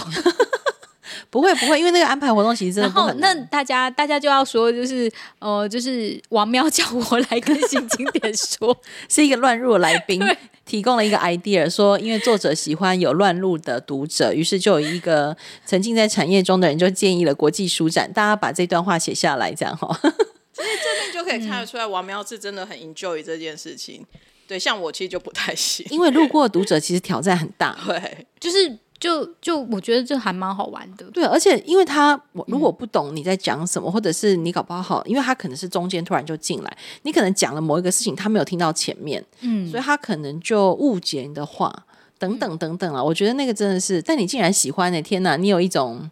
[1.29, 3.03] 不会不会，因为那个安排活动其实真的很。
[3.03, 8.75] 然后那大家大家就要说，就是呃，就是王喵叫我来跟新经典说，
[9.09, 10.21] 是一个乱入的来宾
[10.65, 15.35] 提供了一个 idea，说因为作者喜欢有乱入的读者，于是就有一个
[15.65, 19.87] 沉浸在产业中的人就建议了国际书展，大家把这段话写下来，这样哈。
[20.53, 24.05] 所以这边就可以看得出来，王喵是真的很 enjoy 这件事情。
[24.47, 28.77] 对，像我其实就不太行，因为路过的读者其实挑战很大， 对，就是。
[28.99, 41.73] 就就我觉得这还蛮好玩的，对，而且因为他我如果不懂你在讲什么，嗯、或者是你搞不好，因为他可能是中间突然就进来，你可能讲了某一个事情，他没有听到前面，嗯，所以他可能就误解你的话，
[42.17, 45.01] 等等等等啊，我觉得那个真的是，但你竟然喜欢呢、欸？
[45.01, 46.09] 天哪，你有一种。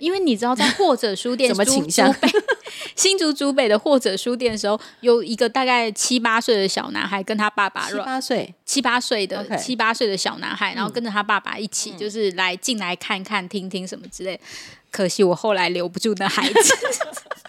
[0.00, 2.12] 因为你知道，在或者书店什么倾向？
[2.96, 14.40] 新竹竹北的或者书店的时候，有一个大概七八岁的小男孩跟他爸爸，七八岁七八岁的 Okay 七八岁的小男孩，然后跟着他爸爸一起，就是来进来看看、听听什么之类。
[14.90, 16.74] 可惜我后来留不住那孩子。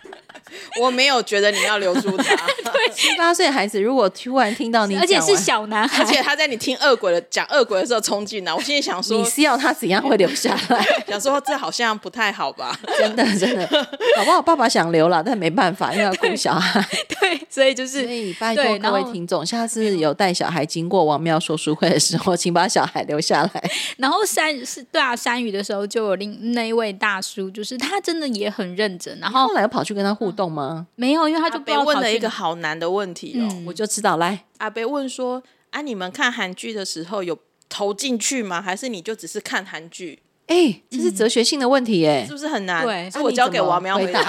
[0.79, 2.35] 我没有觉得你要留住他。
[2.71, 10.85] 对，七八岁孩子如果突然听到你，而且是小男孩，而且他在你听恶鬼的讲恶鬼的时候冲进来，我心里想说，你是要他怎样会留下来？
[11.07, 12.77] 想说这好像不太好吧？
[12.97, 13.67] 真的真的，
[14.15, 16.81] 好不好爸爸想留了，但没办法，因为要顾小孩。
[17.19, 23.71] 对，所以就是，所以拜托各位听众，下次有带小孩经过王庙说书会的时候，请把小孩留下来。
[23.97, 30.60] 然后山是对啊，山雨的时候就有另那一位大叔，就是他真的也很认真，然后后来又跑去跟他互动吗？
[30.69, 34.17] 嗯、没有，因为他就被问了一个好难的问题哦，嗯、我就知道。
[34.17, 37.37] 来，阿被问说：“啊，你们看韩剧的时候有
[37.69, 38.61] 投进去吗？
[38.61, 42.85] 还是你就只是看韩剧？”哎、欸，这是哲学性的问题，哎、嗯，是不是很难？
[42.85, 44.19] 对，所以我交给王喵回答，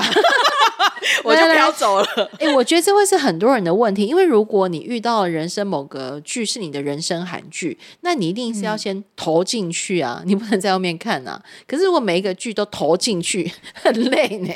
[1.24, 2.06] 我就飘走了。
[2.38, 11.42] 哎、欸，我觉得这会是很多人的问题，因为如果你遇到了人生某个剧是你的人生韩剧，那你一定是要先投进去啊，嗯、 你不能在后面看啊。
[11.66, 14.54] 可是如果每一个剧都投进去， 很累呢。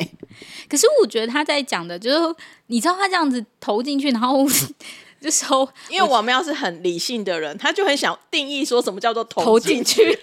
[0.68, 2.36] 可是我觉得他在讲的就是，
[2.68, 4.46] 你知道他这样子投进去，然后
[5.20, 10.16] 就收，因为王喵是很理性的人，他就很想定义说什么叫做投进去。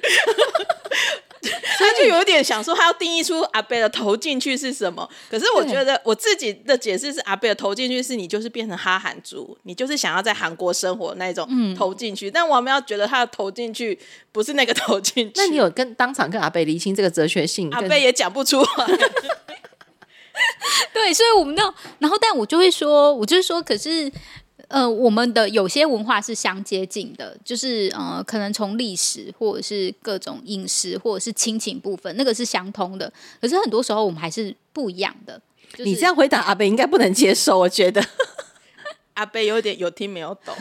[1.78, 5.08] 他就有点想说，他要定义出阿贝的投进去是什么。
[5.30, 12.30] 可是我觉得我自己的解释是，阿贝的投进去是你就是变成哈韩族，你就是想要在韩国生活那种投进去。
[12.30, 13.98] 嗯、但王喵觉得他的投进去
[14.32, 15.34] 不是那个投进去。
[15.36, 17.70] 那你有跟当场跟阿贝厘清这个哲学性？
[17.72, 18.68] 阿贝也讲不出来。
[20.94, 24.12] 对，所以我们那然后，但我就会说，我就是说，可是。
[24.74, 33.14] 呃，我们的有些文化是相接近的，就是呃，可能从历史或者是各种饮食或者是亲情部分，那个是相通的。
[33.40, 35.40] 可是很多时候我们还是不一样的。
[35.74, 38.04] 就是、你这样回答阿北应该不能接受，我觉得
[39.14, 40.56] 阿北有点有听没有懂。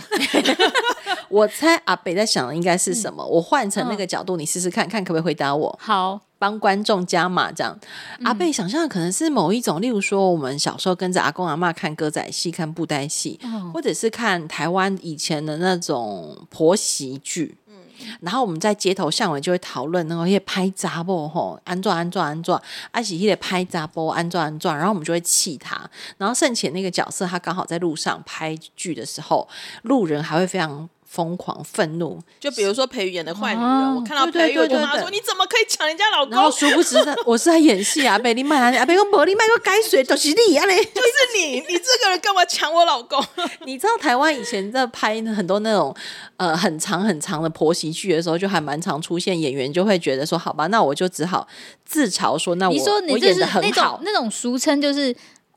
[1.31, 3.25] 我猜阿北在想的应该是什么？
[3.25, 5.79] 嗯、我换成那个角度，你试试看看可不可以回答我？
[5.81, 6.20] 好。
[6.42, 7.78] 帮观众加码，这样、
[8.18, 17.57] 嗯、阿贝想象的可能是某一种，例如说我们小时候跟着阿公阿妈看歌仔戏、看布袋戏，哦、或者是看台湾以前的那种婆媳剧。
[17.68, 17.74] 嗯，
[18.22, 25.88] 然后我们在街头巷尾就会讨论那个一些拍杂波吼，安装安装安装，而且一些拍杂波安装安装，然后我们就会气他。
[26.18, 29.48] 然后甚且那个角色他刚好在路上拍剧的时候，
[29.83, 30.88] 路人还会非常。
[31.12, 36.96] 疯狂愤怒，就比如说裴宇演的坏女人，啊、我看到裴宇我就跟他说：“你怎么可以抢人家老公？”然后殊不知
[37.27, 38.18] 我是在演戏啊！
[38.18, 43.22] 贝利麦啊，阿贝公伯利麦个改水都是你啊嘞，就是你，你这个人干嘛抢我老公？
[43.66, 45.94] 你知道台湾以前在拍很多那种
[46.38, 51.46] 呃很长很长的婆媳剧的时候，就还蛮常出现演员就会觉得说：“好吧，那我就只好
[51.85, 55.14] 自嘲说，那我你说你我演的很好。”那种那种俗称就是。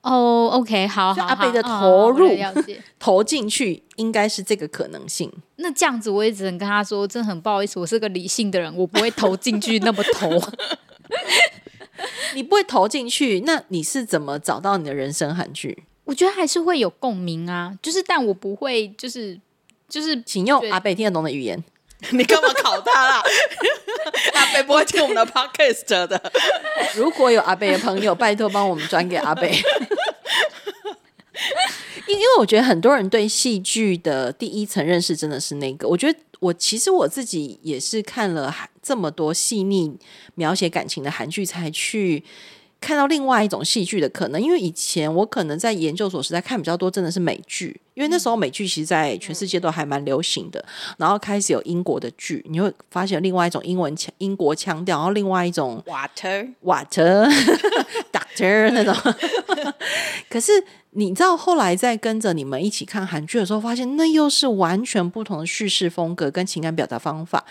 [0.08, 2.30] 哦，OK，好，好，阿北的投入，
[3.00, 5.32] 投进去，应该是这个可能性。
[5.56, 10.30] 那这样子，我也只能跟他说，真的很不好意思，我是个理性的人，我不会投进去那么投。
[12.34, 15.82] 你不会投进去，那你是怎么找到你的人生韩剧？
[16.04, 19.40] 我觉得还是会有共鸣啊，就是，但我不会，就是，
[19.88, 21.64] 就是，请用阿北听得懂的语言。
[22.12, 23.22] 你干嘛考他啦？
[24.34, 26.32] 阿贝不会听我们的 podcast 的。
[26.94, 29.50] 如果有阿贝的朋友，拜托帮我们转给阿贝。
[32.06, 35.88] 因 因为我觉得很多人对戏剧的第一层认识真的是那个。
[35.88, 39.96] 我觉得我其实我自己也是看了这么多细腻
[40.34, 42.22] 描写感情的韩剧才去。
[42.78, 50.62] 看到另外一种戏剧的可能，因为以前我可能在研究所时代看比较多，真的是美剧，因为那时候美剧其实，在全世界都还蛮流行的。
[50.98, 57.26] 然后开始有英国的剧，你会发现另外一种英文腔、英国腔调，然后另外一种 water water
[58.12, 58.94] doctor 那种。
[60.28, 60.52] 可是
[60.90, 67.42] 你知道，后来在跟着你们一起看韩剧的时候，发现那又是完全不同的叙事风格跟情感表达方法。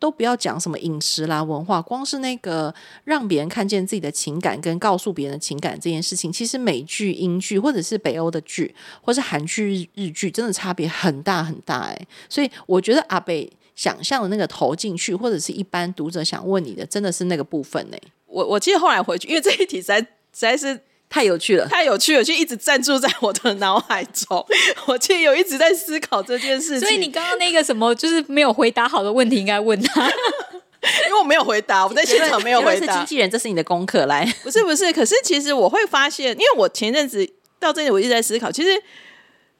[0.00, 12.06] 都不要讲什么饮食啦、文化，光是那个让别人看见自己的情感跟告诉别人的情感这件事情，其实美剧、英剧或者是北欧的剧，或是韩剧、日剧，真的差别很大很大哎。
[12.28, 17.96] 所以我觉得阿北想象的那个投进去，或者是一般读者想问你的，真的是那个部分呢。
[18.26, 20.80] 我我记得后来回去，因为这一题实在实在是。
[21.06, 24.44] 太有趣了，太有趣了，就一直暂住在我的脑海中。
[24.86, 26.80] 我其实有一直在思考这件事情。
[26.80, 30.08] 所以你刚刚那个什么，就是没有回答好的问题，应该问他，
[31.06, 32.96] 因为我没有回答，我在现场没有回答。
[32.96, 34.92] 经纪人，这是你的功课，来，不是不是。
[34.92, 37.24] 可是其实我会发现，因为我前阵子
[37.60, 38.70] 到这里，我一直在思考，其实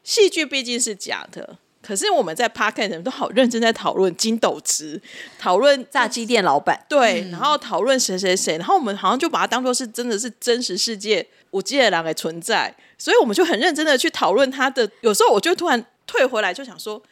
[0.04, 1.58] 戏剧毕竟是假的。
[1.82, 4.98] 可是我们在 p a r k e t 都好认真在讨论金斗池，
[5.38, 14.88] 讨论炸鸡店老板，对，嗯、然后讨论谁谁谁，然后我们好像就把它当做是真的是真实世界五 G 的狼的存在，所以我们就很认真的去讨论他的。
[15.00, 17.02] 有时候我就突然退回来，就想说。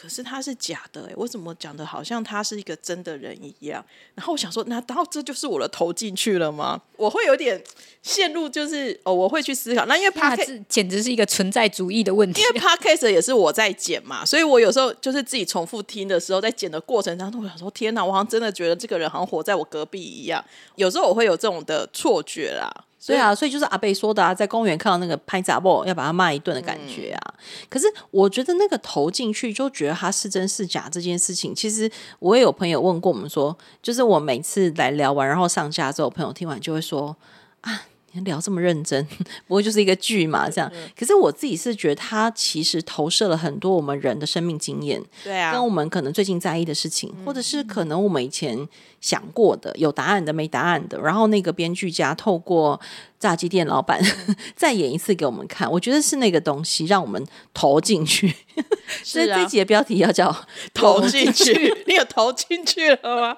[0.00, 3.84] 可是他是假的哎，我怎么讲的好像他是一个真的人一样？
[4.14, 6.80] 然后我想说，难道这就是我的投进去了吗？
[6.96, 7.60] 我会有点
[8.00, 9.84] 陷入，就是哦，我会去思考。
[9.86, 12.40] 那因为 Podcast 简直是一个存在主义的问题。
[12.40, 20.44] 因为 Podcast 也是我在剪嘛，所以我有时候就是自己重复听的时候，在剪的过程当中，我想说，天哪，我好像真的觉得这个人好像活在我隔壁一样。
[20.76, 22.72] 有时候我会有这种的错觉啦。
[23.06, 27.34] 对啊，所以就是阿贝说的啊，在公园看到那个拍杂报，要把他骂一顿的感觉啊。
[27.36, 37.16] 嗯、可是我觉得那个投进去就觉得他是真是假这件事情，其实我也有朋友问过我们说，就是我每次来聊完，然后上架之后，朋友听完就会说
[37.62, 37.82] 啊。
[38.12, 39.06] 你聊这么认真，
[39.46, 40.72] 不过就是一个剧嘛，这样。
[40.98, 48.66] 可是我自己是觉得，他其实投射了很多我们人的生命经验，对啊，跟我们可能最近在意的事情，或者是可能我们以前
[49.00, 50.98] 想过的、有答案的、没答案的。
[51.00, 52.80] 然后那个编剧家透过
[53.18, 54.00] 炸鸡店老板
[54.56, 58.34] 再演一次给我们看，我觉得是那个东西让我们投进去。
[59.04, 60.34] 所以这集的标题要叫
[60.74, 63.36] “投进去”，你有投进去了吗？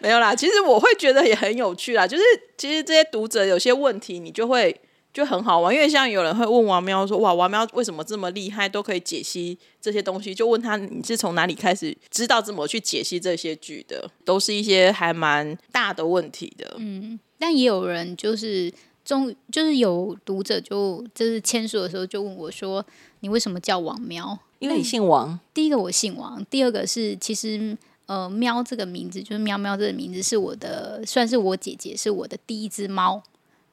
[0.00, 2.06] 没有啦，其实我会觉得也很有趣啦。
[2.06, 2.22] 就是
[2.56, 4.80] 其实这些读者有些问题，你就会
[5.12, 16.76] 就很好玩，因为像有人会问王喵说：“哇，王喵为什么这么厉害，都可以解析这些东西？”就问他：“你是从哪里开始知道怎么去解析这些剧的？”都是一些还蛮大的问题的。
[16.78, 18.72] 嗯，但也有人就是
[19.04, 22.84] 中，就是有读者就就是签署的时候就问我说
[23.20, 25.40] ：“你为什么叫王喵？”因为你姓王。
[25.52, 27.76] 第一个我姓王，第二个是其实。
[28.06, 33.22] 呃，喵这个名字就是喵喵这个名字是我的，算是我姐姐，是我的第一只猫。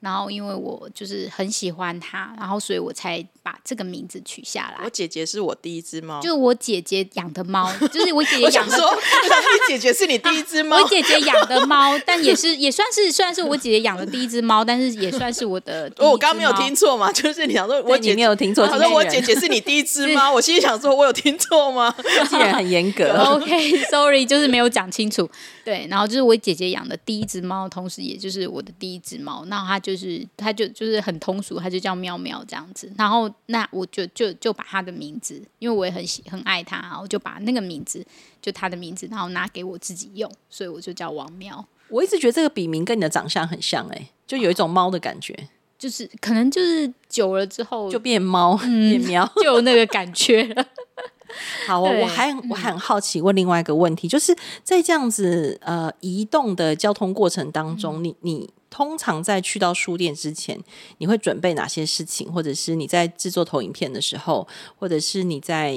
[0.08, 4.86] 然后因为我就是很喜欢它，然后所以我才把这个名字取下来。
[4.86, 8.78] 我姐姐是我第一只猫，就是我姐姐养的猫，就是我姐姐养的。
[8.78, 10.78] 我说，你姐姐是你第一只猫？
[10.78, 15.91] 我姐姐养的猫，但也是也算是算是我姐姐养的第一只猫，但是也算是我的。
[16.00, 17.12] 我刚刚没有听错嘛？
[17.12, 21.93] 就是你想说我姐姐没有听错，他说我姐姐是你第一只猫， 我心里想说我有听错吗？
[22.30, 23.12] 竟然很严格。
[23.12, 25.30] OK，Sorry，就是没有讲清楚。
[25.65, 29.43] 对，然后就是我姐姐养的第一只猫，同时也就是我的第一只猫。
[29.48, 29.96] 那它就是，
[30.36, 32.91] 它就就是很通俗，它就叫喵喵这样子。
[32.97, 38.05] 然后那我就就就把它的名字，因为我也很喜很爱它，我就把那个名字，
[38.41, 41.65] 就它的名字，然后拿给我自己用，所以我就叫王喵。
[41.89, 45.33] 我一直觉得这个笔名跟你的长相很像，哎，就有一种猫的感觉，
[45.79, 50.65] 就是可能就是久了之后就变猫，嗯、变喵， 就有那个感觉了。
[51.67, 60.60] 好，我我还我还很好奇问另外一个问题，就是在这样子呃移动的交通过程当中，你你通常在去到书店之前，
[60.97, 62.32] 你会准备哪些事情？
[62.32, 65.75] 或者是你在制作投影片的时候，或者是你在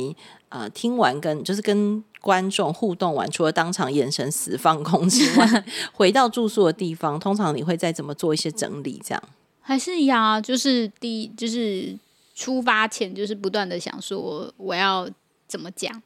[0.48, 9.00] 呃听完跟就是跟观众互动完，除了当场眼神死放空之外，回到住宿的地方，通常你会再怎么做一些整理？
[9.04, 9.22] 这样？
[9.60, 11.96] 还是一样啊，就是第一就是
[12.34, 15.08] 出发前就是不断的想说我要
[15.46, 16.02] 怎么讲，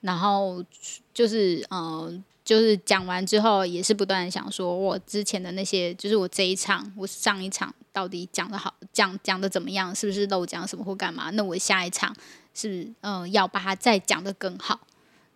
[0.00, 0.64] 然后
[1.12, 2.22] 就是嗯。
[2.44, 11.30] 就是讲完之后，也是不断的想说，我之前的那些，就是我这一场，我上一场到底讲的好，讲讲的怎么样，是不是漏讲什么或干嘛？
[11.30, 12.14] 那我下一场
[12.54, 14.80] 是嗯、呃，要把它再讲的更好？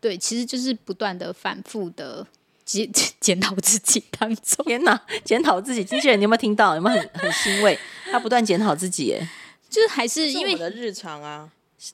[0.00, 2.26] 对，其实就是不断的反复的
[2.64, 2.90] 检
[3.20, 4.64] 检讨自己当中。
[4.64, 6.74] 天哪，检讨自己，机器人你有没有听到？
[6.74, 7.78] 有没有很很欣慰？
[8.10, 9.28] 他不断检讨自己，哎，
[9.70, 11.50] 就是还是因为我的日常啊。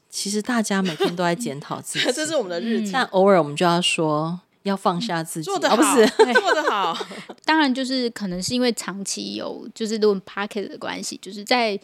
[0.08, 4.40] 其实大家每天都在检讨自己， 这是我们的日常，但偶尔我们就要说。
[4.62, 6.96] 要放下自己，做得好，哦、不是做得好。
[7.44, 11.78] 当然，就是可能是因为长期有就是论 pocket 的关系，就是在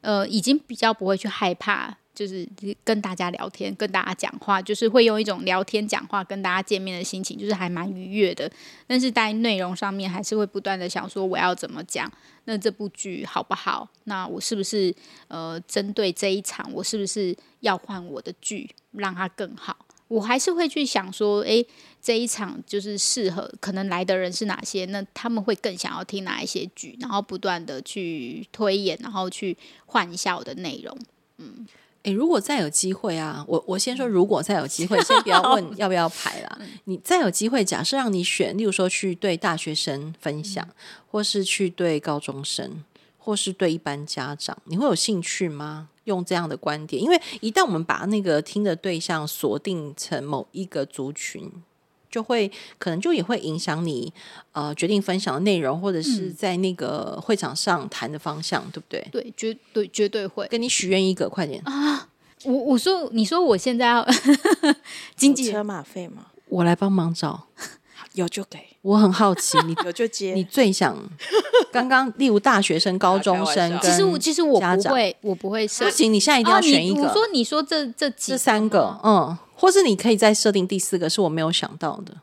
[0.00, 2.48] 呃已经比较不会去害怕，就是
[2.82, 8.50] 跟大家聊天、跟大家讲话，就是会用一种聊天讲话、跟大家见面的心情，就是还蛮愉悦的。
[8.86, 12.10] 但是在内容上面，还是会不断的想说我要怎么讲，
[12.44, 13.88] 那这部剧好不好？
[14.04, 14.94] 那我是不是
[15.28, 19.76] 呃针对这一场，我是不是要换我的剧，让它更好？
[20.12, 21.66] 我还是会去想说，诶，
[22.02, 24.84] 这一场就是适合可能来的人是哪些？
[24.86, 26.94] 那他们会更想要听哪一些剧？
[27.00, 29.56] 然后不断的去推演，然后去
[29.86, 30.94] 换一下我的内容。
[31.38, 31.66] 嗯，
[32.02, 36.58] 诶，如果再有机会啊，我我先说，如果再有机会，先不要问 要不要排啦。
[36.84, 40.74] 你再有机会，假设让你选，例如说去对大学生分享，嗯、
[41.10, 42.84] 或是去对高中生，
[43.24, 45.88] 或是对一般家长，你会有兴趣吗？
[46.04, 51.48] 用这样的观点，因为一旦我们把那个听的对象锁定成某一个族群，
[52.10, 54.12] 就会可能就也会影响你
[54.50, 59.06] 呃决定分享的内容，或者是在那个会场上谈的方向，对不对？
[59.12, 60.44] 对，绝对绝对会。
[60.48, 62.08] 跟你许愿一个，快点啊！
[62.44, 64.04] 我我说，你说我现在要
[65.14, 66.26] 经济车马费吗？
[66.48, 67.46] 我来帮忙找。
[68.14, 70.34] 有就给，我很好奇，你 有就接。
[70.34, 70.96] 你最想
[71.72, 75.84] 刚刚，例如大学生、高中生，其实我其实我不会，我不会设。
[75.84, 77.02] 不行，你现在一定要选一个。
[77.02, 82.14] 我说，你说这这几这三个，嗯，或是你可以再设定第四个，是我没有想到的。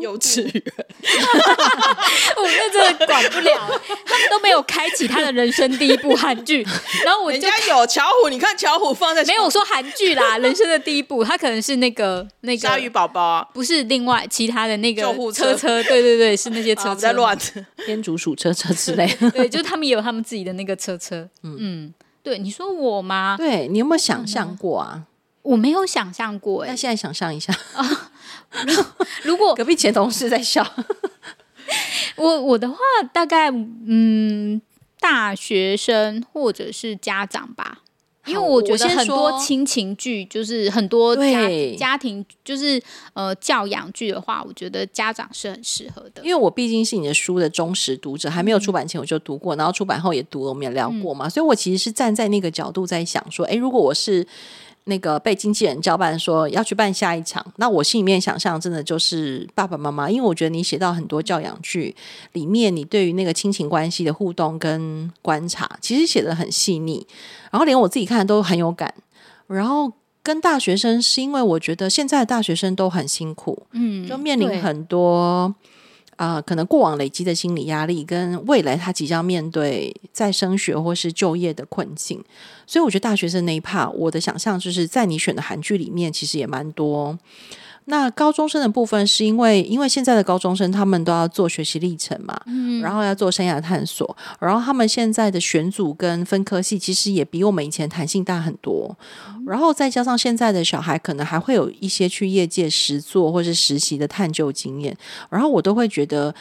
[0.00, 0.62] 幼稚园，
[2.36, 6.66] 我那真的管不了，他们都没有开启他的人生第一部韩剧，
[7.04, 17.38] 然后我人家有巧虎，你看巧虎放在没有说韩剧啦，人生的第一部，他可能是那个那个鲨鱼宝宝啊，不是另外其他的那个救护车车，对对对，是那些车车在乱，
[17.84, 23.36] 天竺鼠车车之类 的，对，就是他们也有他们自己的那个车车，嗯嗯，对，你说我吗？
[23.38, 25.04] 对，你有没有想象过啊？
[25.42, 28.05] 我没有想象过，哎，那现在想象一下啊。
[29.22, 30.66] 如果隔壁前同事在笑，
[32.16, 32.76] 我我的话
[33.12, 34.60] 大概嗯，
[35.00, 37.82] 大学生或者是家长吧，
[38.26, 42.82] 因为我觉得很多亲情剧就是很多家家庭就是
[43.14, 46.22] 呃教养剧的话，我觉得家长是很适合的。
[46.22, 54.26] 因为我毕竟是你的书的忠实读者，还没有出版前我就读过，然后出版后也读了，我们也聊过嘛，所以我其实是站在那个角度在想说，哎，如果我是。
[54.88, 61.94] 那个被经纪人交办说要去办下一场，那我心里面想象真的就是爸爸妈妈，因为我觉得你写到很多教养剧
[62.32, 67.04] 里面，你对于那个亲情关系的互动跟观察，其实写得很细腻，
[67.50, 68.94] 然后连我自己看都很有感。
[69.48, 75.18] 然后跟大学生是因为我觉得现在的大学生都很辛苦，嗯，就面临很多。
[75.18, 75.54] 啊、
[76.16, 82.22] 啊，可能过往累积的心理压力，跟未来他即将面对在升学或是就业的困境，
[82.66, 87.18] 所以我觉得大学生那一 part，我的想象就是在你选的韩剧里面，其实也蛮多。
[87.88, 98.96] 那高中生的部分是因为，因为现在的高中生他们都要做学习历程嘛，嗯，然后要做生涯探索，然后他们现在的选组跟分科系其实也比我们以前弹性大很多，
[99.46, 104.96] 然后再加上现在的小孩可能还会有一些去业界实做或是实习的探究经验，
[105.30, 106.34] 然后我都会觉得，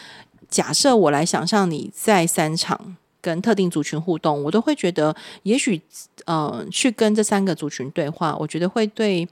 [0.49, 5.79] 假设我来想象你在三场跟特定族群互动，我都会觉得，也许
[6.25, 9.27] 呃，去跟这三个族群对话，我觉得会对。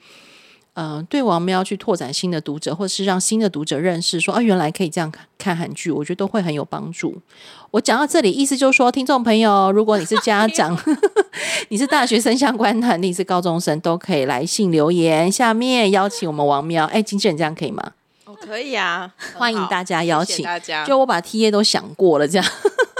[0.73, 7.21] 呃，对王喵去拓展新的读者，或是让新的读者认识说啊，原来可以这样看韩剧，我觉得都会很有帮助。
[7.69, 10.75] 我讲到这里，意思就是说，听众朋友，如果你是家长，
[11.69, 16.85] 你是大学生相关的，你是高中生，都可以来信留言，下面邀请我们王喵。
[16.85, 17.91] 哎，经纪人这样可以吗？
[18.25, 20.85] 哦，可以啊，欢迎大家邀请谢谢大家。
[20.85, 22.51] 就我把 TA 都想过了，这样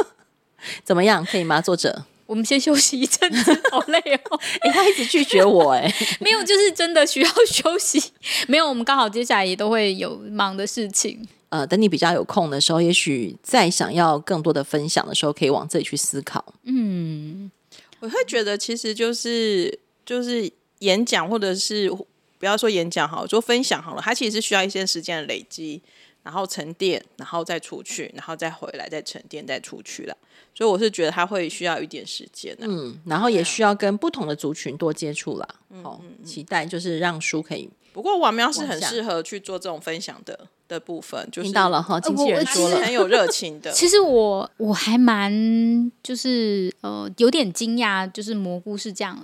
[0.85, 1.25] 怎么样？
[1.25, 1.59] 可以吗？
[1.59, 2.05] 作者？
[2.25, 4.39] 我们先休息一阵子，好累哦！
[4.61, 8.01] 哎、欸，他一直拒绝我，哎， 没有，就是真的需要休息。
[8.47, 11.27] 没有，我们刚好接下来也都会有忙的事情。
[11.49, 16.53] 呃，等你比较有空的时候，也许再想要更多的分享的时候，可以往这里去思考。
[16.63, 17.51] 嗯，
[17.99, 21.91] 我会觉得其实就是就是演讲，或者是
[22.39, 25.81] 不要说演讲好，说分享好了，它其实是需要一些时间的累积。
[26.23, 30.17] 然后沉淀，然后再出去，然后再回来，再沉淀，再出去了。
[30.55, 35.47] 所以我是觉得他会需要一点时间的，嗯，然后也需要跟不同的族群多接触啦。
[35.83, 37.69] 哦，期待就是让书可以。
[37.91, 43.69] 不过王喵是很适合去做这种分享的的部分，就是听到了哈，经纪人说了，很有热情的。
[43.73, 49.15] 其实我我还蛮就是呃有点惊讶，就是蘑菇是这样，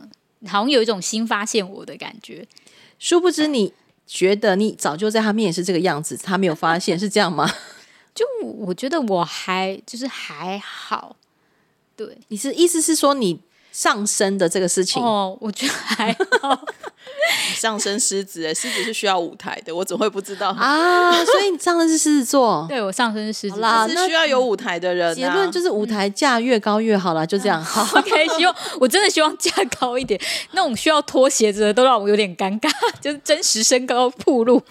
[0.45, 2.47] 好像有一种新发现我的感觉。
[2.99, 3.73] 殊不知你
[4.11, 7.47] 觉得你早就在他面前是这个样子，他没有发现是这样吗？
[8.15, 11.15] 就我觉得我还就是还好，
[11.95, 13.39] 对，你是意思是说你
[13.79, 16.11] 上升的这个事情哦，我觉得还
[16.41, 16.59] 好。
[17.55, 21.13] 上升狮子，狮子是需要舞台的，我怎么会不知道啊？
[21.23, 25.15] 所以你上升是狮子座， 对我上升是狮子，啦，是需要有舞台的人、啊。
[25.15, 27.63] 结论就是舞台架越高越好啦，就这样。
[27.63, 29.49] 好，OK，希望我真的希望架
[29.79, 30.19] 高一点，
[30.51, 32.69] 那种需要脱鞋子的都让我有点尴尬，
[32.99, 34.61] 就是真实身高暴露。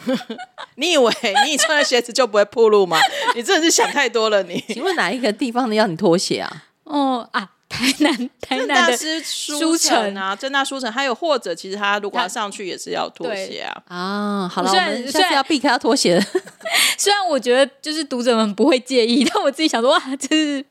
[0.75, 1.11] 你以为
[1.47, 2.99] 你穿了鞋子就不会暴露吗？
[3.35, 4.63] 你真的是想太多了你。
[4.69, 6.65] 你请问哪一个地方的要你脱鞋啊？
[6.85, 7.53] 哦啊。
[7.79, 13.83] 台南，台南的书城啊，正大书城，还有或者其实他如果要上去也是要脱鞋啊。
[13.89, 16.19] 啊，好了，我们下次要避开要脱鞋。
[16.97, 20.65] 虽然我觉得就是读者们不会介意，但我自己想说，哇，这是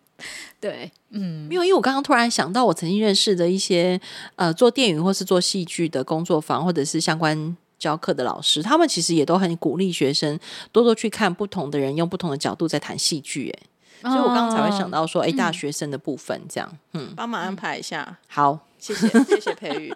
[0.59, 4.01] 对，嗯，没有，因为我刚刚突然想到，我曾经认识的一些
[4.35, 10.39] 呃做电影或是做戏剧的工作坊，或者是相关教课的老师，他们其实也都很鼓励学生
[10.71, 13.67] 多多去看不同的人用不同的角度在谈戏剧，哎。
[14.01, 19.93] 所以我刚刚才会想到说，哎、哦，大学生的部分这样，嗯，帮忙安排一下，好，谢谢，谢谢培育，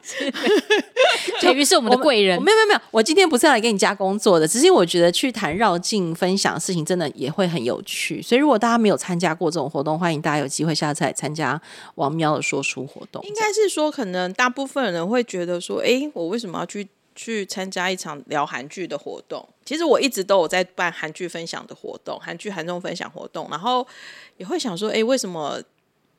[1.39, 8.21] 培育是我们的贵人，没有没有没有，我今天不是要来给你加工作的，只是我觉得去谈绕境分享的事情，真的也会很有趣。
[8.21, 11.61] 所以如果大家没有参加过这种活动，欢迎大家有机会下次来参加
[11.95, 13.23] 王喵的说书活动。
[13.23, 16.87] 应该是说，可能大部分人会觉得说，哎，我为什么要去？
[17.15, 23.85] 去参加一场聊韩剧的活动，其实我一直都有在办韩剧分享的活动，韩剧韩综分享活动，然后
[24.37, 25.61] 也会想说，哎，为什么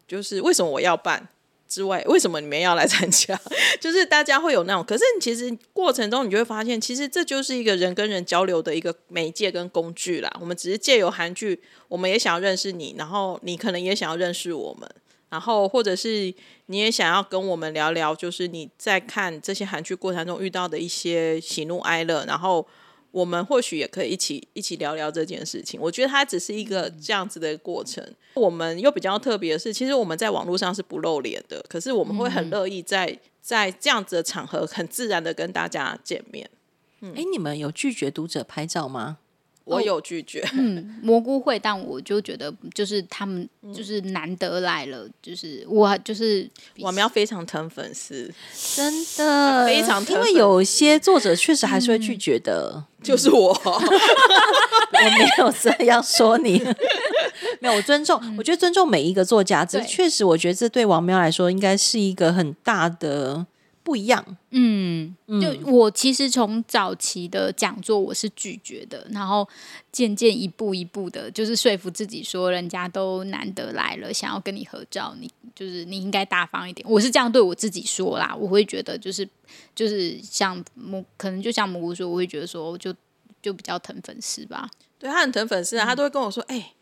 [0.07, 1.27] 就是为什么我要办
[1.67, 3.39] 之外，为什么你们要来参加？
[3.81, 10.31] 就是大家会有那种，可是其实过程中你就会发现，其实这就是一个人跟人交流的一个媒介跟工具啦。
[10.39, 14.89] 我们只是借由韩剧，我们也想要认识你，然后你可能也想要认识我们。
[15.33, 16.33] 然后，或者是
[16.67, 22.67] 你也想要跟我们聊聊，就是你在看这些韩剧过程中遇到的一些喜怒哀乐，然后
[23.11, 25.81] 我们或许也可以一起一起聊聊这件事情。
[25.81, 28.07] 我觉得它只是一个这样子的过程。
[28.35, 36.51] 我们又比较特别的是，其实我们在网络上是不露脸的，可是我们会很乐意在在这样子的场合，很自然的跟大家见面。
[37.01, 39.17] 嗯，哎，你们有拒绝读者拍照吗？
[39.65, 46.49] 我有拒绝， 嗯，蘑菇会，但我就觉得就是他们就是难得来了，嗯、就是我就是
[46.81, 48.33] 我们要非常疼粉丝，
[48.75, 56.63] 真的非常疼，因为有些作者确实还是会拒绝的，嗯、就是我， 我没有这样说你，
[57.61, 63.47] 没有，我尊重，我觉得尊重每一个作家，这确实我觉得这对王喵来说应该是一个很大的。
[63.85, 69.49] 不一样，嗯，就我其实从早期的讲座我是拒绝的，然后
[69.91, 76.87] 渐渐一步一步的，就是说服自己说，人家都难得来了，想要跟你合照，你就是你应该大方一点。
[76.89, 79.29] 我是这样对我自己说啦，我会觉得就是
[79.75, 82.95] 就是像蘑，可能就像蘑菇说，我会觉得说就
[83.43, 84.71] 就比较疼粉丝吧。
[84.99, 86.73] 对，他很疼粉丝啊，他都会跟我说，哎、欸。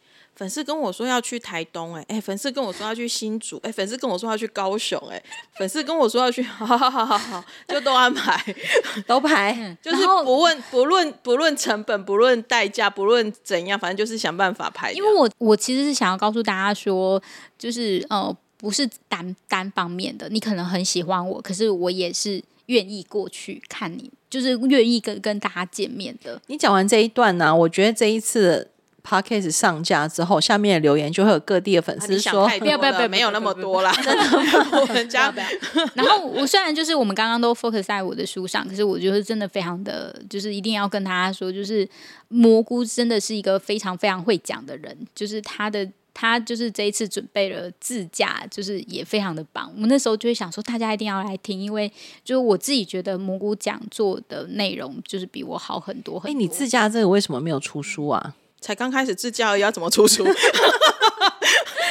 [0.41, 5.23] 粉丝跟我说要去台东、欸，哎哎，粉丝跟我说要去新竹，哎、欸，粉丝跟我说要去高雄、欸，哎，
[5.59, 8.43] 粉丝跟我说要去， 好好好好好，就都安排，
[9.07, 14.93] 都排，就是不问不论不论成本，不论代价，不论怎样，反正就是想办法排。
[14.93, 17.23] 因为我我其实是想要告诉大家说，
[17.59, 26.41] 就是呃，不是单单方面的，你可能很喜欢我，可是我也是愿意过去看你，就是愿意跟跟大家见面的。
[26.47, 28.71] 你讲完这一段呢、啊，我觉得这一次。
[29.03, 34.25] Podcast 上架之后，下面的留言就会有各地的粉丝说：“不要不要不要，没有那么多啦， 真的
[34.81, 35.33] 我们家。”
[35.95, 41.89] 然后我虽然就是我们刚刚都 focus 在我的书上，可是我觉得真的非常的就是一定要跟大家说，就是
[42.29, 49.71] 蘑菇真的是一个非常非常会讲的人，就是他的他就是这一次准备了自驾，就是也非常的棒。
[49.75, 51.91] 我们那时候就会想说，大家一定要来听，因为
[52.25, 56.31] 就是我自己觉得蘑菇讲座的内容就是比我好很多很多。
[56.31, 58.35] 哎，你自驾这个为什么没有出书啊？
[58.61, 60.27] 才刚开始自驾而已，要怎么出书？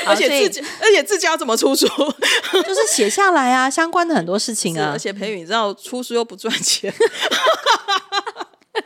[0.05, 1.85] 而且自己，而且自教要怎么出书？
[1.87, 4.91] 就是写下来啊，相关的很多事情啊。
[4.93, 6.91] 而且培宇，你知道出书又不赚钱。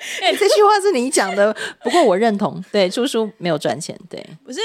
[0.40, 2.64] 这句话是你讲的，不过我认同。
[2.72, 4.60] 对，出书没有赚钱，对，不是，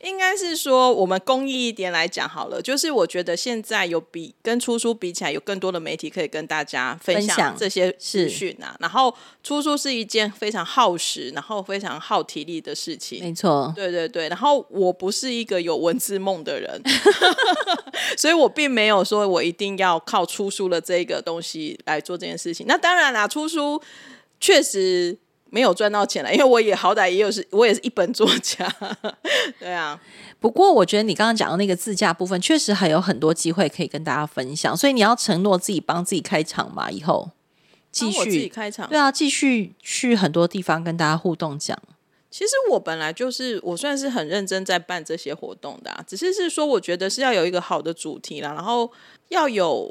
[0.00, 2.60] 应该是说我们公益一点来讲好了。
[2.60, 8.76] 就是我觉得现在有比跟出书比起来，有更多的媒体可以跟大家分享这些资讯啊。
[8.80, 13.20] 然后出书是一件非常耗时，然后非常耗体力的事情。
[13.22, 14.28] 没错，对对对。
[14.28, 16.82] 然后我不是一个有文字梦的人，
[18.16, 22.66] 所以我并没有说我一定要靠出书的这个东西来做这件事情。
[22.66, 23.80] 那当然啦，出书。
[24.42, 25.16] 确实
[25.50, 28.68] 没有赚到钱了，因为我也好歹也有是，我也是一本作家，
[29.60, 30.00] 对啊。
[30.40, 37.30] 不过我觉得你刚刚讲的那个自驾部分，确实还有很多机会可以跟大家分享，所以你要承诺自己帮自己开场嘛，以后
[37.92, 41.78] 继续自己开场，对啊，继续去很多地方跟大家互动讲。
[42.28, 48.90] 其实我本来就是我算是很认真在办这些活动的啊，只是是说我觉得是要有一个好的主题啦，然后
[49.28, 49.88] 要有。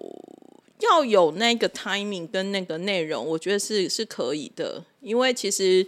[0.82, 5.86] 要有那个 timing 跟那个内容，我觉得是是可以的，因为其实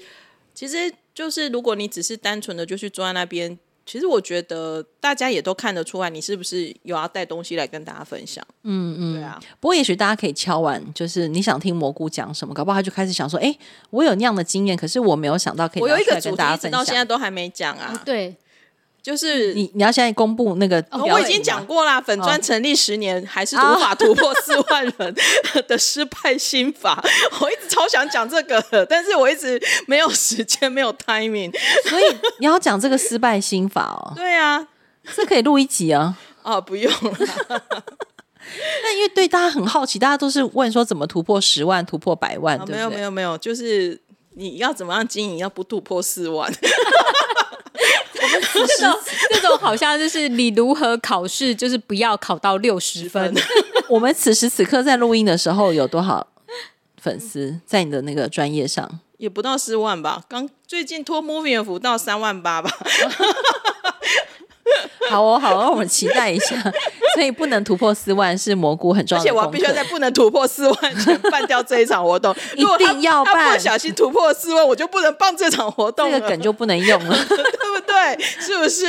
[0.53, 8.45] 其实就是如果你只是单纯的就去坐在那边，其实我觉得大家也都看得出来，你是不是有要带东西来跟大家分享？
[8.63, 9.39] 嗯嗯，对啊。
[9.59, 13.53] 不过也许大家可以敲完，就是你想听蘑菇讲什么，搞不好他就开始想说，哎，
[13.89, 18.35] 我有那样的经验，可是我没有想到可以，我有一个主题直到现在都还没讲啊，对。
[19.03, 21.99] 就是你，你要现在公布那个、哦，我已经讲过啦。
[21.99, 25.15] 粉砖成立十年，还是无法突破四万人
[25.67, 27.03] 的失败心法。
[27.41, 31.53] 我一直超想讲这个，但是我一直没有时间，没有 timing。
[31.89, 32.03] 所以
[32.39, 34.13] 你要讲这个失败心法哦。
[34.15, 34.65] 对啊，
[35.13, 36.17] 这可以录一集啊。
[36.41, 37.17] 哦，不用了。
[38.83, 42.57] 那因为对大家很好奇，大家都是问说怎么突破十万，突破百万？
[42.59, 43.99] 哦、对对没有没有没有，就是
[44.35, 46.51] 你要怎么样经营，要不突破四万。
[48.53, 53.33] 这种这种好像就是你如何考试，就是不要考到六十分。
[53.89, 56.25] 我们此时此刻在录音的时候有多少
[56.97, 58.99] 粉丝在你的那个专业上？
[59.17, 60.23] 也不到四万吧。
[60.27, 62.71] 刚最近托 Moving 的福到三万八吧。
[65.09, 66.55] 好哦，好哦，我们期待一下。
[67.13, 72.35] 所以不能突破四万是蘑菇很重要的，而且我必须要在不能突破四万前办掉这一场活动。
[72.55, 76.11] 一定要办，不小心突破四万，我就不能办这场活动。
[76.11, 78.23] 这个梗就不能用了， 对不对？
[78.39, 78.85] 是不是？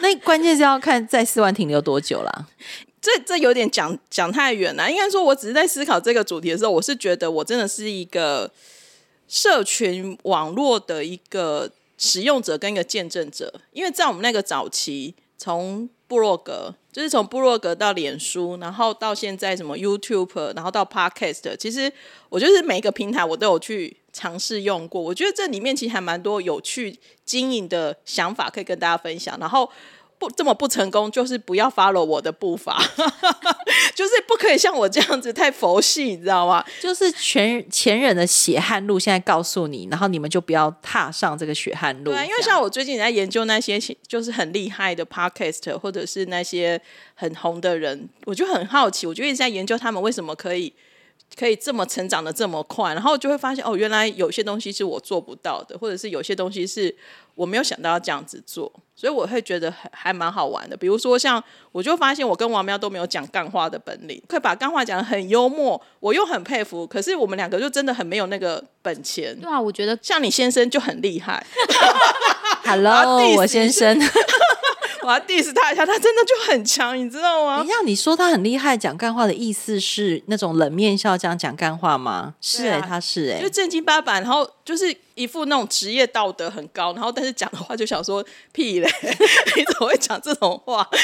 [0.00, 2.46] 那关键是要看在四万停留多久啦。
[3.00, 4.90] 这这有点讲讲太远了。
[4.90, 8.50] 应该说，我只是在思考这个主题的时候，我是觉得我真的是一个
[9.28, 11.70] 社群网络的一个
[12.04, 16.74] 使用者跟一个见证者，因为在我们那个早期，从布洛格。
[16.92, 21.92] 就是从布洛格到脸书，然后到现在什么 YouTube，然后到 Podcast，其实
[22.28, 25.00] 我就是每一个平台我都有去尝试用过。
[25.00, 29.36] 我觉得这里面其实还蛮多有趣经营的想法可以跟大家分享。
[29.40, 29.68] 然后。
[30.24, 32.80] 不这么不成功，就是不要 follow 我的步伐，
[33.94, 36.64] 就是不可以像我这样子太佛系，你知道吗？
[36.80, 42.12] 就是前前人的血汗路，现在告诉你，然后你们就不要踏上这个血汗路。
[42.12, 46.80] 对，因为像我最近在研究那些就是很厉害的 podcast，或者是那些
[47.14, 50.72] 很红的人，我就很好奇，我就一直在研究他们为什么可以。
[51.36, 56.94] 可以这么成长的这么快，然后就会发现哦，原来有些东西是我做不到的，或者是有些东西是
[57.34, 60.76] 我没有想到要这样子做，所以我会觉得还还蛮好玩的。
[60.76, 61.42] 比如说像，
[61.72, 66.86] 我就发现我跟王喵都没有讲干话的本领，可以把干话讲得很幽默，我又很佩服。
[66.86, 69.36] 可是我们两个就真的很没有那个本钱。
[69.40, 71.44] 对啊，我觉得像你先生就很厉害。
[72.64, 73.98] Hello， 我先生。
[75.04, 77.62] 我要 diss 他一下，他真的就很强，你知道吗？
[77.62, 82.34] 你像你说他很厉害，讲干话的意思是那种冷面笑这样讲干话吗？
[82.40, 88.90] 是哎、欸，他是哎、欸，就正经八百，然后就是一副那种职业道德很高，然后但是讲的话就想说屁嘞，
[89.56, 90.88] 你怎么会讲这种话？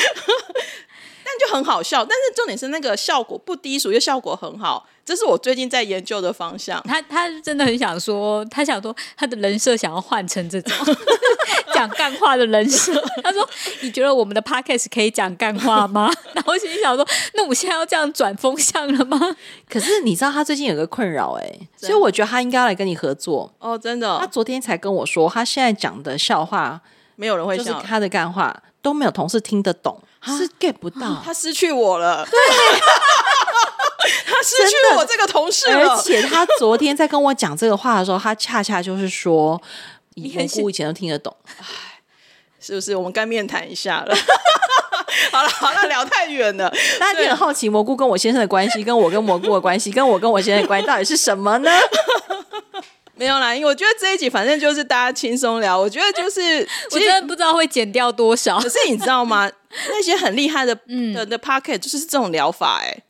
[1.31, 4.87] 但就很好笑，但是重点是那个效果不低俗，又效果很好。
[5.05, 6.81] 这是我最近在研究的方向。
[6.85, 10.73] 他他真的很想说，他想说他的人设想要换成这种
[11.75, 12.93] 讲干话的人设。
[13.23, 13.49] 他说
[13.83, 19.19] ：“你觉得我们的 podcast 可以讲干话吗？” 然后我心里想说：“那我现在要这样转风向了吗？”
[19.69, 23.77] 可是你知道他最近有个困扰哎、欸，所以我觉得他应该要来跟你合作哦。
[23.77, 26.81] 真的，他昨天才跟我说，他现在讲的笑话
[27.17, 31.23] 没有人会笑，就是他的干话都没有同事听得懂，是 get 不到。
[31.25, 32.27] 他失去我了。
[32.31, 32.39] 对。
[34.27, 39.61] 他失去了我这个同事，而且他昨天在跟我讲这个话的时候，他恰恰就是说，
[40.15, 41.35] 蘑菇以前都听得懂，
[42.59, 42.97] 是不是？
[42.97, 44.17] 我们该面谈一下了。
[45.31, 46.73] 好了好了，聊太远了。
[46.99, 51.71] 大家很好奇蘑菇跟我先生的关系，跟我跟蘑菇的关系，跟我跟我先生的关系到底是什么呢？
[53.21, 55.79] 没有啦，因为我觉得这一集反正就是大家轻松聊。
[55.79, 58.59] 我觉得就是， 我真的不知道会剪掉多少。
[58.59, 59.47] 可是你知道吗？
[59.91, 60.75] 那些很厉害的
[61.13, 63.03] 的的 pocket 就是这种疗法、欸，哎。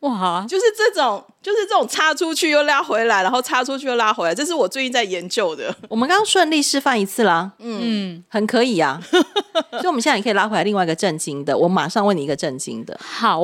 [0.00, 5.74] 哇，就是这种，就是这种插出去又拉回来，然后插出去又拉回来，这是我最近在研究的。
[5.88, 9.02] 我们刚刚顺利示范一次啦，嗯，很可以啊。
[9.72, 13.00] 所以我们现在也可以拉回来另外一个震惊的，我马上问你一个震惊的。
[13.02, 13.42] 好，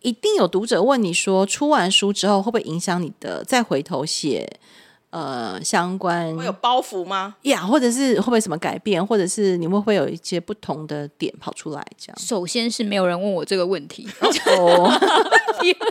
[0.00, 4.58] 一定有读者问你说，出完书之后会不会影响你的再回头写？
[5.10, 7.36] 呃，相关会有包袱吗？
[7.42, 11.82] 呀，yeah, 或者是会不会什么改变，或者是你们会不会有一些不同的点跑出来？
[11.96, 14.06] 这样，首先是没有人问我这个问题，
[14.58, 14.92] 哦，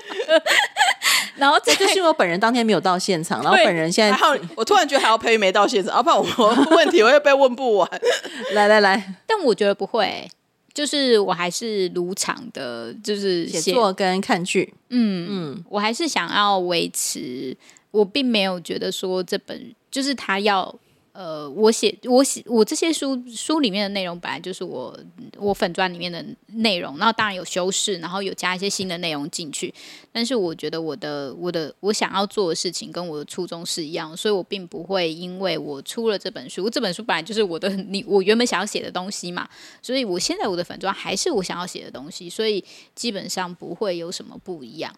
[1.37, 4.17] 然后这就是我本人当天没有到现场，然后本人现在，
[4.55, 7.89] 我突然觉得还要陪没到现场，要不然我问题我会被问不完。
[8.53, 10.29] 来来来，但我觉得不会，
[10.73, 17.57] 就是我还是如常的，就是写作跟看剧，嗯嗯，我还是想要维持。
[17.95, 20.73] 我并没有觉得说这本就是他要
[21.13, 24.93] 呃，我写我写我这些书书里面的内容本来就是我
[25.37, 29.73] 我粉专里面的内容，然后当然有修饰，然后有加一些新的内容进去。
[30.11, 39.47] 但是我觉得我的我的我想要做的事情跟我的初衷是一样，所以我并不会因为我出了这本书，这本书本来就是我的你我原本想要写的东西嘛，
[39.81, 42.61] 所以我现在我的粉专还是我想要写的东西，所以
[42.93, 44.93] 基本上不会有什么不一样。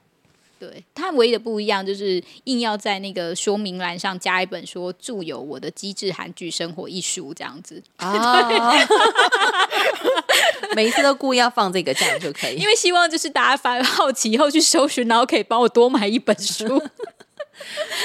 [0.59, 7.81] 对，它唯一的不一样就是硬要在那个说明栏上加一本说著有我的机智韩剧生活一书这样子。
[7.97, 8.49] 啊，
[10.75, 16.81] 每一次都故意要放这个这样就可以， 因为希望就是大家发好奇以后去搜寻，然后可以帮我多买一本书。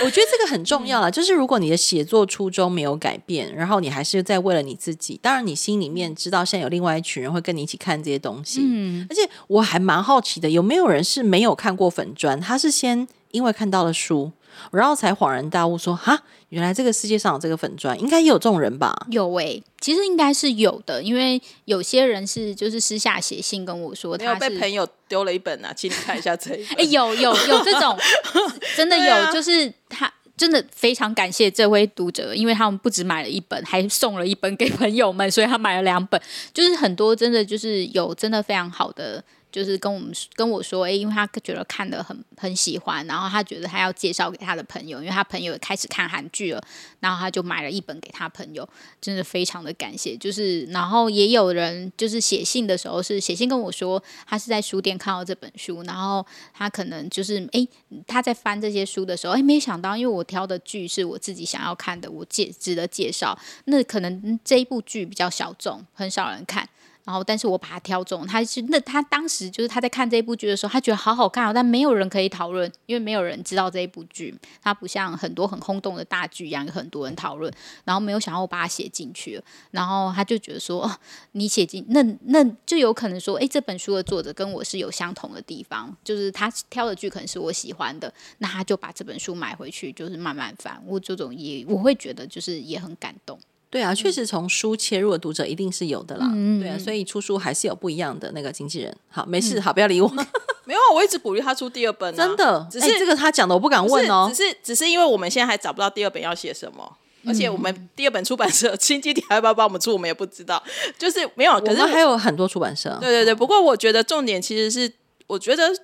[0.05, 14.32] 我觉得这个很重要啊，就是如果你的写作初衷没有改变，然后你还是在为了你自己，当然你心里面知道现在有另外一群人会跟你一起看这些东西，嗯，而且我还蛮好奇的，有没有人是没有看过粉砖，他是先因为看到了书。
[14.70, 26.78] 然后才恍然大悟，说：“哈，原来这个世界上有这个粉砖，应该也有这种人吧？”有诶、欸，其实应该是有的，因为有些人是就是私下写信跟我说，他被朋友丢了一本啊，请你看一下这一本。
[26.78, 27.98] 哎，有有有这种，
[28.76, 36.20] 真的有，啊、就是他真的非常感谢这位读者，因为他们不止买了一本，还送了一本给朋友们，所以他买了两本。
[36.55, 39.22] 就是很多真的就是有真的非常好的。
[39.53, 46.64] 就是跟我们跟我说，诶，因为他觉得看得很很喜欢，然后他觉得他要介绍给他的朋友，因为他朋友开始看韩剧了，
[47.00, 48.68] 然后他就买了一本给他朋友，
[49.00, 50.16] 真的非常的感谢。
[50.16, 56.24] 就是，然后也有人就是写信的时候是写信跟我说，他是在书店看到这本书，然后
[56.55, 57.68] 他可能就是诶，
[58.07, 66.68] 他在翻这些书的时候，诶，没想到因为我挑的剧是我自己想要看的，我介值得介绍，那可能这一部剧比较小众，很少人看。
[67.05, 74.32] 然后，但是我把它挑中，他是那他当时就是他在看这部剧的时候，他觉得好好看哦，但没有人可以讨论，因为没有人知道这一部剧，
[74.62, 77.53] 它不像很多很轰动的大剧一样有很多人讨论。
[77.84, 79.42] 然后没有想到我把它写进去，
[79.72, 80.88] 然后他就觉得说，
[81.32, 90.80] 你写进那那就有可能说，哎，这本书的作者跟我是有相同的地方，就是他挑的剧可能是我喜欢的，那他就把这本书买回去，就是慢慢翻。
[90.86, 93.36] 我这种也我会觉得就是也很感动。
[93.72, 96.28] 对啊，确实从书切入的读者一定是有的啦。
[96.34, 98.94] 嗯、对啊，所以出书还是有不一样的那个经纪人。
[99.08, 100.06] 好，没事，嗯、好，不要理我。
[100.66, 102.16] 没有，我一直鼓励他出第二本、啊。
[102.18, 104.30] 真的，只是这个他讲的，我不敢问哦。
[104.34, 110.62] 只是，只是因为我们现在还找不到第二本要写什么，嗯、而且我们第二本出版社新基地还要不要帮我们出，我们也不知道。
[110.98, 112.98] 就是没有，可是还有很多出版社。
[113.00, 114.92] 对对对，不过我觉得重点其实是，
[115.26, 115.74] 我觉得。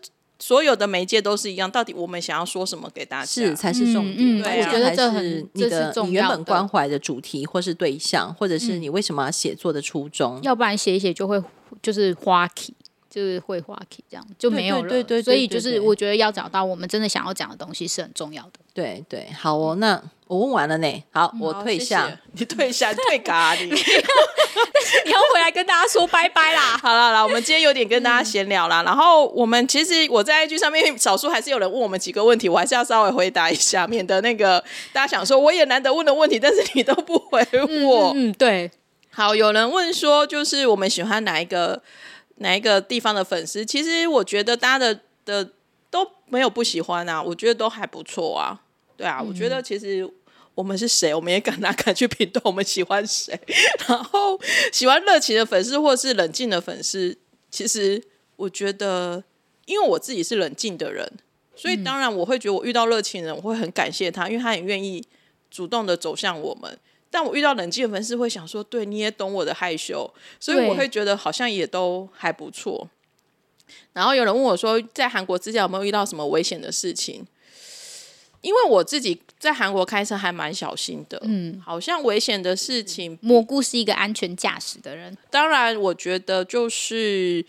[0.41, 3.27] 所有的媒介都是一样，到底我们想要说什么给大家？
[3.27, 4.17] 是才是重点。
[4.19, 10.39] 嗯嗯、对、啊，我觉得这是你的你原本关怀的主题，或是对象，或者是你为什么要写作的初衷。
[10.43, 11.43] 要不然写一写就会
[11.83, 12.73] 就是花期，
[13.11, 14.89] 就是会花期，这样就没有了。
[14.89, 18.53] 对对，对对对，所以就是我觉得要找到我们真的想要讲的东西是很重要的。
[18.75, 20.03] 对对，好哦，那。
[20.29, 22.07] 我问完了呢，好，我退下。
[22.33, 23.65] 你退下， 退咖你。
[23.73, 26.77] 你要回来跟大家说拜拜啦。
[26.83, 28.83] 好了啦，我们今天有点跟大家闲聊啦。
[28.83, 37.41] 然后我们其实我在 IG 上面，少数还是有人问我们几个问题，我还是要稍微回答一下，免得那个大家想说我也难得问的问题，但是你都不回
[37.83, 38.13] 我。
[38.15, 38.71] 嗯，嗯，对。
[39.11, 41.83] 好，有人问说，就是我们喜欢哪一个
[42.39, 43.65] 哪一个地方的粉丝？
[43.65, 45.53] 其实我觉得大家的的
[45.91, 48.61] 都没有不喜欢啊，我觉得都还不错啊。
[48.97, 50.09] 对啊，我觉得其实。
[50.55, 51.15] 我们是谁？
[51.15, 53.41] 我们也敢拿敢去评断我们喜欢谁。
[53.87, 54.37] 然后
[54.73, 57.17] 喜欢热情的粉丝，或是冷静的粉丝，
[57.49, 58.03] 其实
[58.35, 59.23] 我觉得，
[59.67, 61.09] 因为我自己是冷静的人，
[61.55, 65.01] 所以当然我会觉得，我遇到热情的人，我会很感谢他，因为他很愿意
[65.49, 66.77] 主动的走向我们。
[67.11, 72.89] 但我遇到冷静的粉丝，会想说，对，你也懂我的害羞，所以我会觉得好像也都还不错。
[73.93, 77.27] 然后有人问我说，在韩国之前有没有遇到什么危险的事情？
[78.41, 83.19] 因为我自己在韩国开车还蛮小心的，嗯，好像危险的事情。
[83.21, 87.45] 蘑菇是一个安全驾驶的人，当然，我觉得就是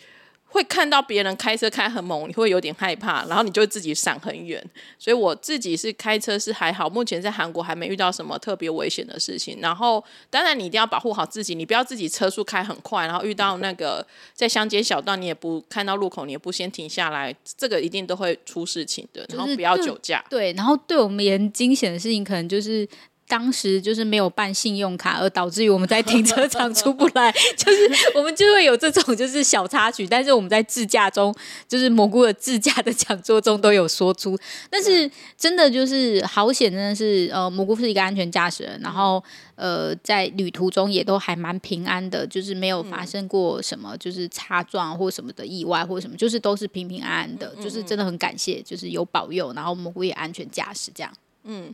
[0.49, 4.63] 会看到别人开车开很猛，你会有点害怕，然后你就自己闪很远。
[4.97, 9.59] 所以我自己是开车是还好，目前在韩国还没遇到什么特别危险的事情。
[9.61, 19.25] 然后当然你一定要保护好自己，你不要自己车速开很快，然后遇到那个在乡间小道，你也不看到路口，你也不先停下来，这个一定都会出事情的。
[19.29, 20.25] 然后不要酒驾。
[20.29, 22.87] 对，然后对我们也很惊险的事情，可能就是。
[23.29, 30.07] 当时就是没有办信用卡，而导致于我们在停车场出不来， 就是我们就会有这种就是小插曲。
[30.07, 31.33] 但是我们在自驾中，
[31.67, 34.35] 就是蘑菇的自驾的讲座中都有说出。
[34.67, 39.23] 但是真的就是好险，真的是呃，蘑菇是一个安全驾驶人，然后
[39.53, 51.13] 呃，在旅途中也都还蛮平安的，就是没有发生过什么就是擦撞或什么的意外或什么，就是都是平平安安的，就是真的很感谢，就是有保佑，然后蘑菇也安全驾驶这样，
[51.43, 51.71] 嗯。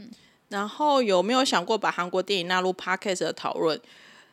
[0.56, 3.78] 然后有没有想过把韩国电影纳入 Podcast 的讨论？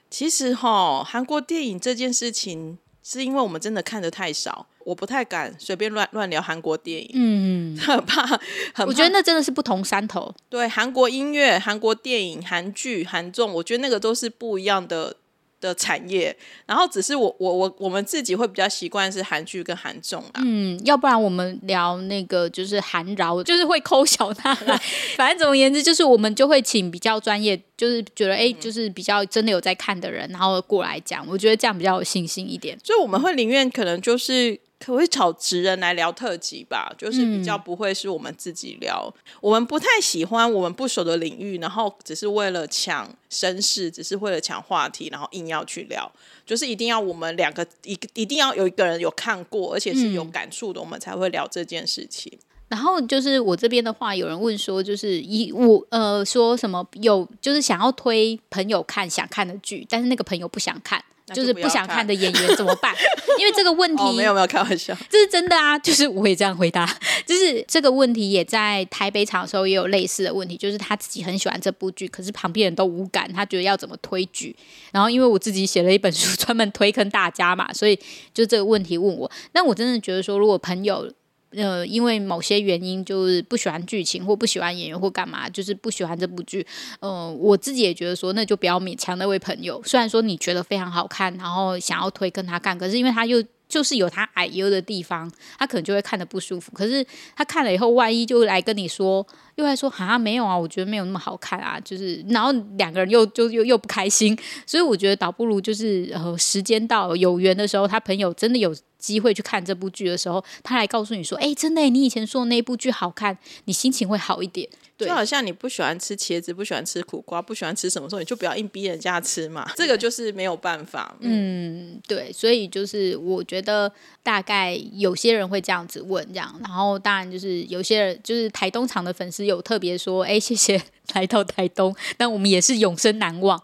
[0.09, 8.39] 其实哈，韩国电影这件事情是因为我们真的看的太少，我不太敢随便乱乱聊韩国电影，嗯，很怕，很
[8.73, 8.85] 怕。
[8.85, 10.33] 我觉得那真的是不同山头。
[10.49, 15.17] 对，韩国音乐、韩国电影、韩剧、韩综，我觉得那个都是不一样的。
[15.63, 16.37] 的产业，
[16.67, 24.77] 然后只是我我我我们自己会比较习惯是韩剧跟韩综啊，嗯，要不然我们聊那个就是韩饶，就是会抠小娜来，
[25.17, 34.59] 反正总而言之就是我们就会请比较专业，就是觉得哎，就是比较真的有在看的人，然后过来讲，我觉得这样比较有信心一点，所以我们会宁愿可能就是。
[34.83, 39.09] 可会找职人来聊特辑吧，就是比较不会是我们自己聊。
[39.15, 46.11] 嗯、我们不太喜欢我们不熟的领域，然后只是为了抢声势，只是为了抢话题，然后硬要去聊。
[46.45, 52.37] 就是一定要我们两个一一定要有一个人有看过，而且是有感触的，嗯、我们才会聊这件事情。
[52.67, 61.05] 然后就是我这边的话，有人问说，就是一我呃说什么有就是想要推朋友看想看的剧，但是那个朋友不想看。
[61.27, 62.95] 就，是不想看的演员怎么办？
[63.39, 65.79] 因为这个问题，哦，没有没有开玩笑，这是真的啊！
[65.79, 66.85] 就是我也这样回答，
[67.25, 74.55] 就是这个问题也在台北场的时候也有类似的问题，就是他自己很喜欢这部剧，可是旁边人都无感，他觉得要怎么推举。
[74.91, 77.99] 然后因为我自己写了一本书， 专门推坑大家嘛，所以
[78.35, 79.31] 就这个问题问我。
[79.53, 81.11] 但我真的觉得说，如果朋友。
[81.55, 86.67] 呃，因为某些原因，就是不喜欢剧情或不喜欢演员或干嘛，就是不喜欢这部剧。
[87.01, 89.83] 呃，我自己也觉得说，那就不要勉强那位朋友。
[89.85, 96.73] 虽然说你觉得非常好看，然后想要推跟他看，可是因为他又就是有他矮优的地方，他可能就会看得不舒服。
[96.73, 97.05] 可是
[97.37, 99.27] 他看了以后，万一就来跟你说，
[99.57, 104.37] 又来说啊，没有啊，我觉得没有那么好看啊，就是然后两个人又就又又不开心。
[104.67, 108.75] 所以我觉得倒不如就是呃，时间到有缘的时候，他朋友真的有。
[109.03, 119.69] 机会去看这部剧的时候，他来告诉你说：“哎，真的，你以前说的那部剧好看，你心情会好一点。”对，就好像你不喜欢吃茄子，不喜欢吃苦瓜，不喜欢吃什么时候，你就不要硬逼人家吃嘛。
[119.75, 121.17] 这个就是没有办法。
[121.21, 123.91] 嗯，对，所以就是我觉得
[124.23, 130.81] 大概有些人会这样子问，这样，然后当然就是有些人就是台东场的粉丝有特别说：“哎，谢谢
[131.15, 133.61] 来到台东，但我们也是永生难忘。”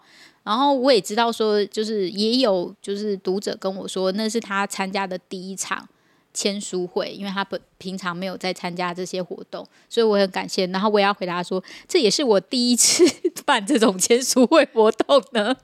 [0.49, 5.87] 然后我也知道说，就是也有就是读者跟我说，那是他参加的第一场
[6.33, 10.67] 签书会，因为他本平常没有在参加这些活动，所以我很感谢。
[10.69, 13.05] 然后我也要回答说，这也是我第一次
[13.45, 15.55] 办这种签书会活动呢，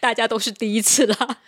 [0.00, 1.38] 大家都是第一次啦。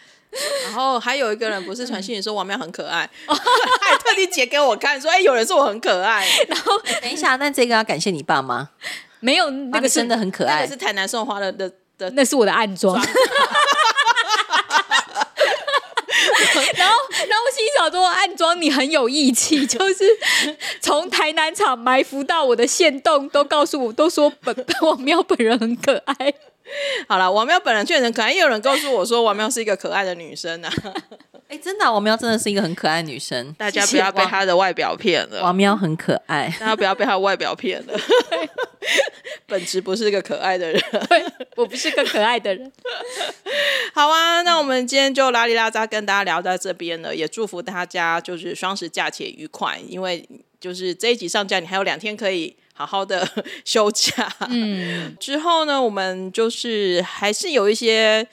[0.65, 6.25] 然后还有一个人不是传信息说王喵很可爱， 他还特地截给我看，说哎，有人说我很可爱。
[6.47, 8.69] 然后等一下，那这个要感谢你爸妈，
[9.19, 11.73] 没有那个真的很可爱，那个是台南送花的的。
[12.15, 12.97] 那是我的暗装，
[16.77, 16.97] 然后，
[17.29, 20.05] 然后我心想说，暗装你很有义气，就是
[20.81, 26.35] 从台南厂埋伏到我的线洞，都告诉我，都说本王喵本人很可爱。
[27.09, 30.73] 好了，王喵本人确实很可爱，也有人告诉我说，王喵是一个可爱的女生啊。
[31.53, 35.43] 哎，真的，王喵真的是一个很可爱的女生，大家不要被她的外表骗了。
[35.43, 37.93] 王喵很可爱，大家不要被她的外表骗了。
[39.47, 40.83] 本质不是一个可爱的人，
[41.57, 42.73] 我不是个可爱的人。
[43.93, 50.27] 好啊，那我们今天就拉里拉扎跟大家聊到这边了，也祝福大家就是双十假期愉快，因为
[50.59, 53.29] 就是这一集上架，你还有两天可以好好的
[53.67, 54.27] 休假。
[54.49, 58.27] 嗯，之后呢，我们就是还是有一些。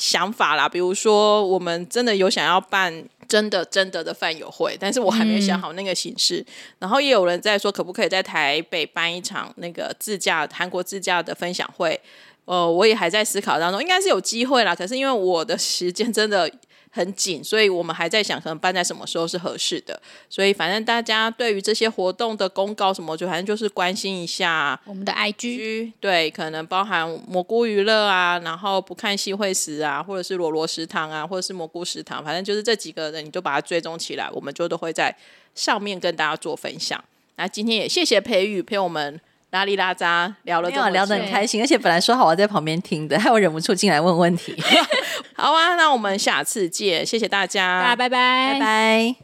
[0.00, 6.38] 想法啦，比如说我们真的有想要办真的真的的饭友会，但是我还没想好那个形式。
[6.38, 6.46] 嗯、
[6.78, 12.00] 然后也有人在说，可不可以在台北办一场那个自驾韩国自驾的分享会？
[12.46, 14.74] 呃，我也还在思考当中，应该是有机会啦。
[14.74, 16.50] 可是因为我的时间真的
[16.90, 20.00] 很紧，所以我们还在想，可能办在什么时候是合适的。
[20.28, 35.16] 所以反正大家对于这些活动的公告什么，就反正就是关心一下我们的 IG，对，可能包含蘑菇娱乐啊，然后不看戏会死啊，或者是罗罗食堂啊，或者是蘑菇食堂，反正就是这几个人，你就把它追踪起来，我们就都会在
[35.54, 37.02] 上面跟大家做分享。
[37.36, 39.20] 那今天也谢谢培宇陪我们。
[39.50, 44.56] 拉里拉扎聊了这么，聊得很开心，而且本来说好我在旁边听的， 害我忍不住进来问问题。
[45.34, 49.20] 好啊，那我们下次见，谢谢大家，大家拜拜，拜拜。